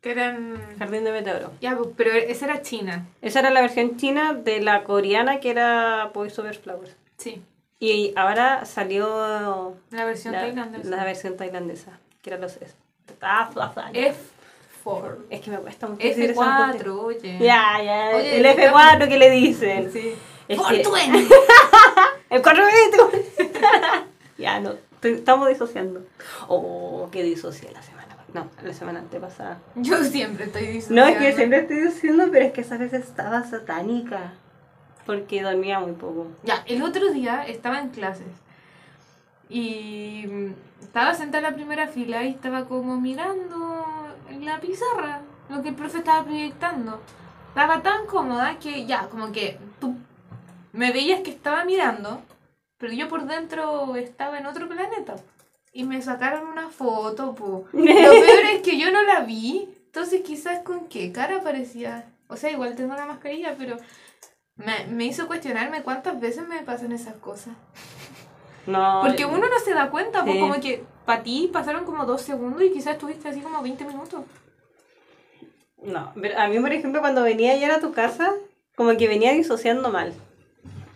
[0.00, 0.56] Que eran.
[0.78, 1.50] Jardín de Meteoro.
[1.60, 3.06] Ya, pues, pero esa era China.
[3.20, 6.94] Esa era la versión china de la coreana que era Boys Over Flowers.
[7.16, 7.42] Sí.
[7.80, 10.88] Y ahora salió La versión la, tailandesa.
[10.88, 12.74] la versión tailandesa, que era los S.
[13.20, 15.16] Ah, ah, ah, F4.
[15.30, 16.98] Es que me cuesta mucho decir esa F4, cuestión.
[17.00, 17.38] oye.
[17.44, 19.92] Ya, ya, Oye, el estamos- F4 que le dicen.
[19.92, 20.14] Sí.
[20.48, 20.82] Es que-.
[22.30, 24.07] El 420.
[24.38, 24.72] Ya, no.
[25.02, 26.06] Estamos disociando.
[26.48, 28.16] Oh, que disocié la semana.
[28.32, 29.58] No, la semana antepasada.
[29.74, 31.02] Yo siempre estoy diciendo.
[31.02, 34.32] No, es que siempre estoy diciendo, pero es que esa vez estaba satánica.
[35.06, 36.28] Porque dormía muy poco.
[36.44, 38.26] Ya, el otro día estaba en clases
[39.48, 40.26] y
[40.80, 43.86] estaba sentada en la primera fila y estaba como mirando
[44.28, 47.00] en la pizarra lo que el profe estaba proyectando.
[47.48, 49.96] Estaba tan cómoda que ya, como que tú
[50.72, 52.20] me veías que estaba mirando,
[52.78, 55.16] pero yo por dentro estaba en otro planeta.
[55.72, 57.66] Y me sacaron una foto, po.
[57.72, 62.10] Lo peor es que yo no la vi, entonces quizás con qué cara parecía.
[62.28, 63.76] O sea, igual tengo la mascarilla, pero
[64.56, 67.54] me, me hizo cuestionarme cuántas veces me pasan esas cosas.
[68.66, 69.00] No.
[69.02, 70.38] Porque uno no se da cuenta, Sí.
[70.38, 74.24] como que para ti pasaron como dos segundos y quizás estuviste así como 20 minutos.
[75.82, 78.32] No, pero a mí, por ejemplo, cuando venía ayer a tu casa,
[78.76, 80.12] como que venía disociando mal.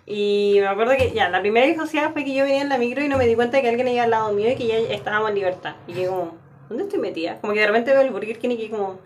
[0.07, 3.05] Y me acuerdo que ya, la primera disociada fue que yo venía en la micro
[3.05, 4.76] y no me di cuenta de que alguien iba al lado mío y que ya
[4.76, 5.74] estábamos en libertad.
[5.86, 6.36] Y que como,
[6.68, 7.40] ¿dónde estoy metida?
[7.40, 8.98] Como que de repente veo el Burger King y que como,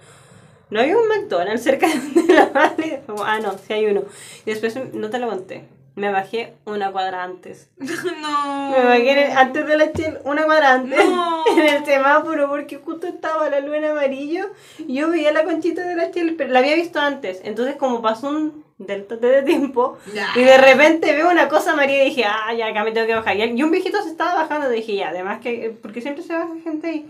[0.71, 1.87] ¿no había un McDonald's cerca
[2.27, 3.03] de la Vale?
[3.07, 4.03] Como, ah, no, sí hay uno.
[4.47, 5.65] Y después no te lo conté.
[5.97, 7.71] Me bajé una cuadra antes.
[7.79, 8.71] no.
[8.71, 11.43] Me bajé el- antes de la Shell, una cuadra antes, No.
[11.57, 14.51] en el semáforo, porque justo estaba la luna amarillo.
[14.79, 17.41] Y yo veía la conchita de la Shell, pero la había visto antes.
[17.45, 20.29] Entonces, como pasó un delta de tiempo, Ya.
[20.37, 23.15] y de repente veo una cosa amarilla y dije, ah, ya acá me tengo que
[23.15, 23.37] bajar.
[23.37, 26.87] Y un viejito se estaba bajando, dije, ya, además que, porque siempre se baja gente
[26.89, 27.09] ahí.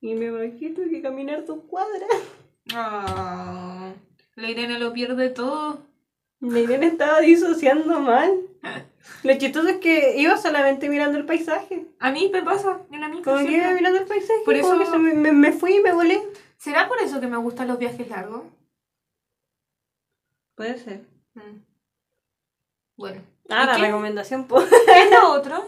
[0.00, 2.08] Y me bajé, tuve que caminar dos cuadras.
[2.74, 3.92] Ah,
[4.36, 5.78] la Irene lo pierde todo.
[6.40, 8.32] La Irene estaba disociando mal.
[9.22, 11.84] Lo chistoso es que iba solamente mirando el paisaje.
[12.00, 13.24] A mí me pasa en la misma.
[13.24, 15.80] Como que iba mirando el paisaje, Por eso- que se me, me, me fui y
[15.80, 16.22] me volé.
[16.56, 18.42] ¿Será por eso que me gustan los viajes largos?
[20.56, 21.02] Puede ser.
[21.34, 21.60] Mm.
[22.96, 23.22] Bueno.
[23.50, 23.82] Ah, ¿Y la qué?
[23.82, 24.46] recomendación.
[24.48, 25.64] ¿Qué es lo otro?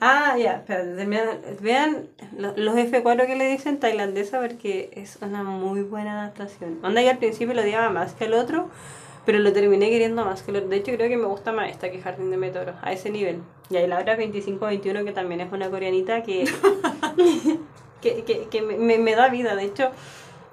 [0.00, 5.82] Ah, ya, termina- vean lo- los F4 que le dicen tailandesa porque es una muy
[5.82, 6.80] buena adaptación.
[6.84, 8.68] Onda yo al principio lo odiaba más que el otro,
[9.24, 10.68] pero lo terminé queriendo más que el otro.
[10.68, 13.40] De hecho creo que me gusta más esta que Jardín de Meteoro, a ese nivel.
[13.70, 16.44] Y ahí la otra 2521 que también es una coreanita que,
[18.02, 19.54] que, que, que me- me da vida.
[19.54, 19.90] De hecho,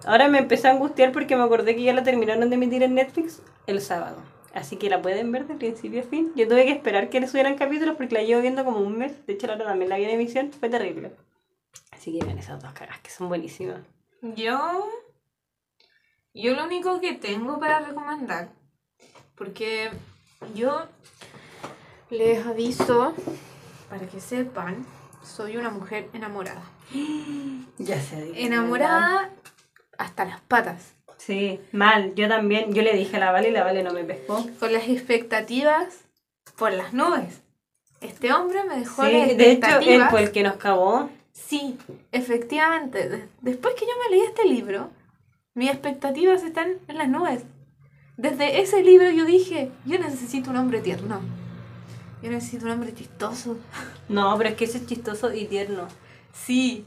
[0.05, 2.95] Ahora me empecé a angustiar porque me acordé que ya la terminaron de emitir en
[2.95, 4.17] Netflix el sábado.
[4.53, 6.31] Así que la pueden ver de principio a fin.
[6.35, 9.25] Yo tuve que esperar que le subieran capítulos porque la llevo viendo como un mes.
[9.27, 10.51] De hecho, la otra también la vi en emisión.
[10.51, 11.11] Fue terrible.
[11.91, 13.81] Así que vean esas dos cagas que son buenísimas.
[14.21, 14.87] Yo.
[16.33, 18.49] Yo lo único que tengo para recomendar.
[19.35, 19.91] Porque
[20.55, 20.87] yo
[22.09, 23.13] les aviso,
[23.89, 24.85] para que sepan,
[25.23, 26.63] soy una mujer enamorada.
[27.79, 28.31] Ya sé.
[28.43, 29.29] Enamorada
[29.97, 30.93] hasta las patas.
[31.17, 32.13] Sí, mal.
[32.15, 32.73] Yo también.
[32.73, 34.45] Yo le dije a la Vale y la Vale no me pescó.
[34.59, 36.01] Con las expectativas
[36.57, 37.41] por las nubes.
[38.01, 40.11] Este hombre me dejó Sí, las de hecho, él expectativas.
[40.11, 41.09] fue el que nos cagó.
[41.33, 41.77] Sí,
[42.11, 43.09] efectivamente.
[43.09, 44.89] de- Después que yo me leí este libro,
[45.55, 47.43] mis expectativas están en las nubes.
[48.17, 51.21] Desde ese libro yo dije, yo necesito un hombre tierno.
[52.21, 53.57] Yo necesito un hombre chistoso.
[54.09, 55.87] No, pero es que ese es chistoso y tierno.
[56.33, 56.85] Sí.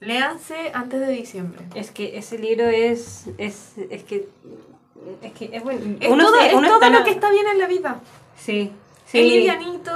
[0.00, 1.66] Léanse antes de diciembre.
[1.74, 3.26] Es que ese libro es.
[3.38, 4.28] Es, es que.
[5.22, 5.96] Es que es bueno.
[6.00, 8.00] Es uno todo, es uno todo está lo que está bien en la vida.
[8.36, 8.72] Sí.
[9.06, 9.22] Es Sí.
[9.30, 9.90] livianito,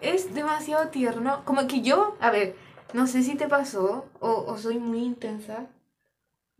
[0.00, 1.42] es demasiado tierno.
[1.44, 2.56] Como que yo, a ver,
[2.92, 5.66] no sé si te pasó o, o soy muy intensa.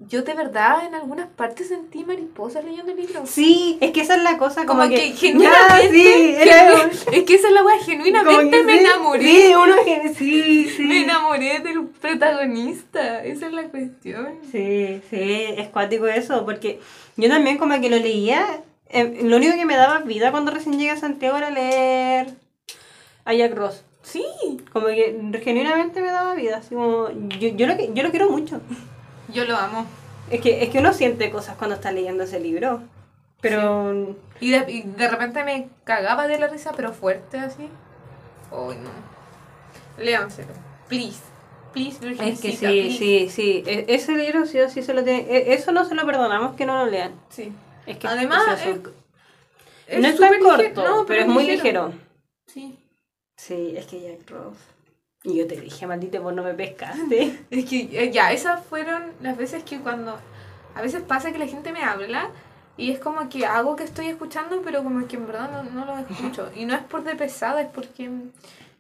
[0.01, 3.27] Yo de verdad en algunas partes sentí mariposas leyendo el libro.
[3.27, 5.91] Sí, es que esa es la cosa, como, Como, que, genuinamente.
[5.91, 9.23] sí, era- genu- es que esa es la weá, genuinamente que me sí, enamoré.
[9.25, 10.83] Sí, uno que sí, sí.
[10.85, 13.25] Me enamoré del protagonista.
[13.25, 14.29] Esa es la cuestión.
[14.53, 16.79] Sí, sí, es cuático eso, porque
[17.17, 18.47] yo también como que lo leía,
[18.91, 22.29] eh, lo único que me daba vida cuando recién llegué a Santiago era leer
[23.25, 23.83] a Jack Ross.
[24.03, 24.25] Sí.
[24.73, 27.09] Como que genuinamente me daba vida, así como,
[27.41, 28.61] yo, yo, lo, que- yo lo quiero mucho.
[29.33, 29.87] Yo lo amo.
[30.31, 32.83] Es que, es que uno siente cosas cuando está leyendo ese libro,
[33.41, 37.69] pero Y de, y de repente me cagaba de la risa, pero fuerte así.
[38.51, 38.91] Uy, no.
[40.03, 40.53] Léanselo.
[40.89, 41.21] Please.
[41.73, 42.99] Please, es que sí, please.
[42.99, 45.95] sí, sí, e- ese libro sí o sí se lo tiene, e- eso no se
[45.95, 47.13] lo perdonamos que no lo lean.
[47.29, 47.53] Sí.
[47.87, 48.93] Es que es Además, precioso.
[49.87, 50.83] es, no es tan corto, ligero.
[50.89, 51.93] No, pero es muy ligero.
[52.47, 52.79] Sí.
[53.37, 54.57] Sí, es que Jack Ross.
[55.29, 57.45] Y yo te dije, maldita, vos no me pescaste.
[57.51, 60.19] Es que eh, ya, esas fueron las veces que cuando.
[60.75, 62.31] A veces pasa que la gente me habla
[62.77, 65.85] y es como que hago que estoy escuchando, pero como que en verdad no, no
[65.85, 66.51] lo escucho.
[66.55, 68.11] Y no es por de pesada, es porque.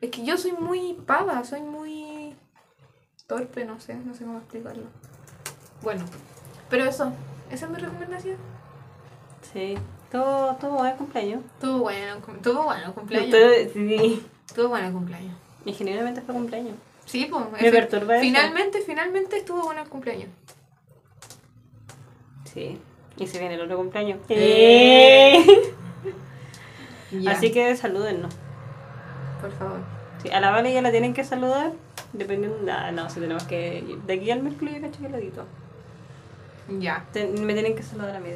[0.01, 2.35] Es que yo soy muy pava, soy muy.
[3.27, 4.85] torpe, no sé, no sé cómo explicarlo.
[5.83, 6.05] Bueno,
[6.71, 7.13] pero eso,
[7.51, 8.37] esa es mi recomendación.
[9.53, 9.77] Sí,
[10.11, 11.43] todo, todo buen cumpleaños.
[11.61, 13.31] Tuvo bueno, tuvo bueno cumpleaños.
[13.31, 14.27] Todo- sí.
[14.55, 15.37] Tuvo bueno cumpleaños.
[15.65, 16.75] Y genuinamente fue cumpleaños.
[17.05, 17.45] Sí, pues.
[17.61, 18.23] Me perturba eso.
[18.23, 20.29] Finalmente, finalmente estuvo bueno el cumpleaños.
[22.45, 22.79] Sí.
[23.17, 24.21] Y se viene el otro cumpleaños.
[24.29, 25.45] Eh.
[27.27, 28.35] Así que salúdennos.
[29.41, 29.81] por favor.
[30.23, 31.73] Sí, a la Vale ya la tienen que saludar.
[32.13, 32.59] Dependiendo.
[32.63, 33.99] No, no, si tenemos que.
[34.07, 35.47] De aquí al miércoles cacho que lo edito.
[36.79, 37.07] Ya.
[37.15, 38.31] Me tienen que saludar a mí.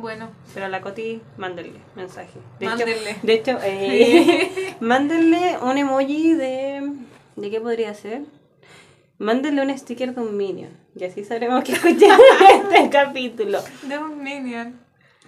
[0.00, 0.30] Bueno.
[0.54, 2.38] Pero a la Coti, mándenle mensaje.
[2.58, 3.10] De Mándenle.
[3.10, 6.92] Hecho, de hecho, eh, mándenle un emoji de.
[7.36, 8.22] ¿De qué podría ser?
[9.18, 10.70] Mándenle un sticker de un minion.
[10.96, 12.20] Y así sabremos que escucharon
[12.64, 13.60] este capítulo.
[13.82, 14.80] De un minion.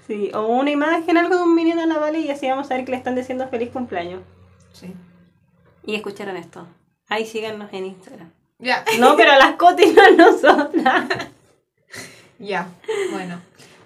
[0.07, 2.75] Sí, o una imagen, algo de un minion a la Vale y así vamos a
[2.75, 4.23] ver que le están diciendo feliz cumpleaños.
[4.73, 4.93] Sí.
[5.85, 6.67] Y escucharon esto.
[7.09, 8.33] Ahí síganos en Instagram.
[8.59, 8.85] Ya.
[8.99, 11.05] No, pero a las Coti no a nosotras.
[12.39, 12.67] Ya.
[13.13, 13.41] Bueno.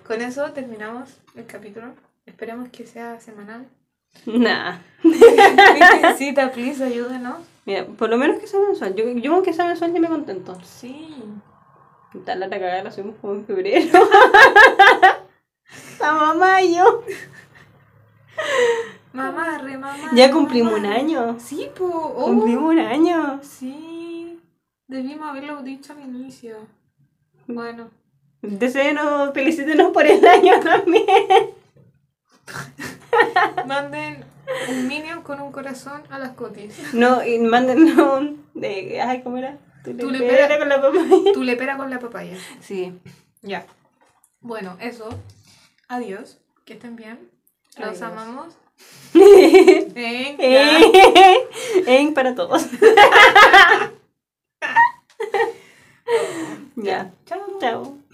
[0.06, 1.88] Con eso terminamos el capítulo.
[2.26, 3.66] Esperemos que sea semanal.
[4.24, 4.78] Nah.
[5.02, 7.38] Virgencita, please, ayúdenos.
[7.66, 8.94] Mira, por lo menos que sea mensual.
[8.94, 10.56] Yo, yo con que sea mensual ya me contento.
[10.62, 11.14] Sí.
[12.24, 13.90] Tal la cagada la subimos como en febrero.
[15.92, 17.04] Estamos a mayo.
[19.12, 20.10] Mamá, re mamá.
[20.14, 20.94] Ya cumplimos un mamá.
[20.94, 21.36] año.
[21.40, 21.84] Sí, po.
[21.84, 22.26] oh.
[22.26, 23.40] Cumplimos un año.
[23.42, 24.40] Sí.
[24.86, 26.56] Debimos haberlo dicho al inicio.
[27.46, 27.90] Bueno.
[28.46, 31.04] Deseenos, felicítenos por el año también.
[33.66, 34.24] Manden
[34.68, 36.94] un minion con un corazón a las cotis.
[36.94, 39.00] No, y mándenos un de.
[39.00, 39.58] Ay, ¿cómo era?
[39.84, 41.32] Tu le pera con la papaya.
[41.32, 42.36] Tu lepera con la papaya.
[42.60, 42.92] Sí.
[43.42, 43.66] Ya.
[44.40, 45.08] Bueno, eso.
[45.88, 46.38] Adiós.
[46.64, 47.18] Que estén bien.
[47.78, 48.02] Los Adiós.
[48.02, 48.56] amamos.
[49.14, 50.36] Venga.
[50.38, 51.48] Eh,
[51.86, 52.66] En para todos.
[56.76, 57.10] ya.
[57.26, 57.40] Chao.
[57.60, 57.98] Chao.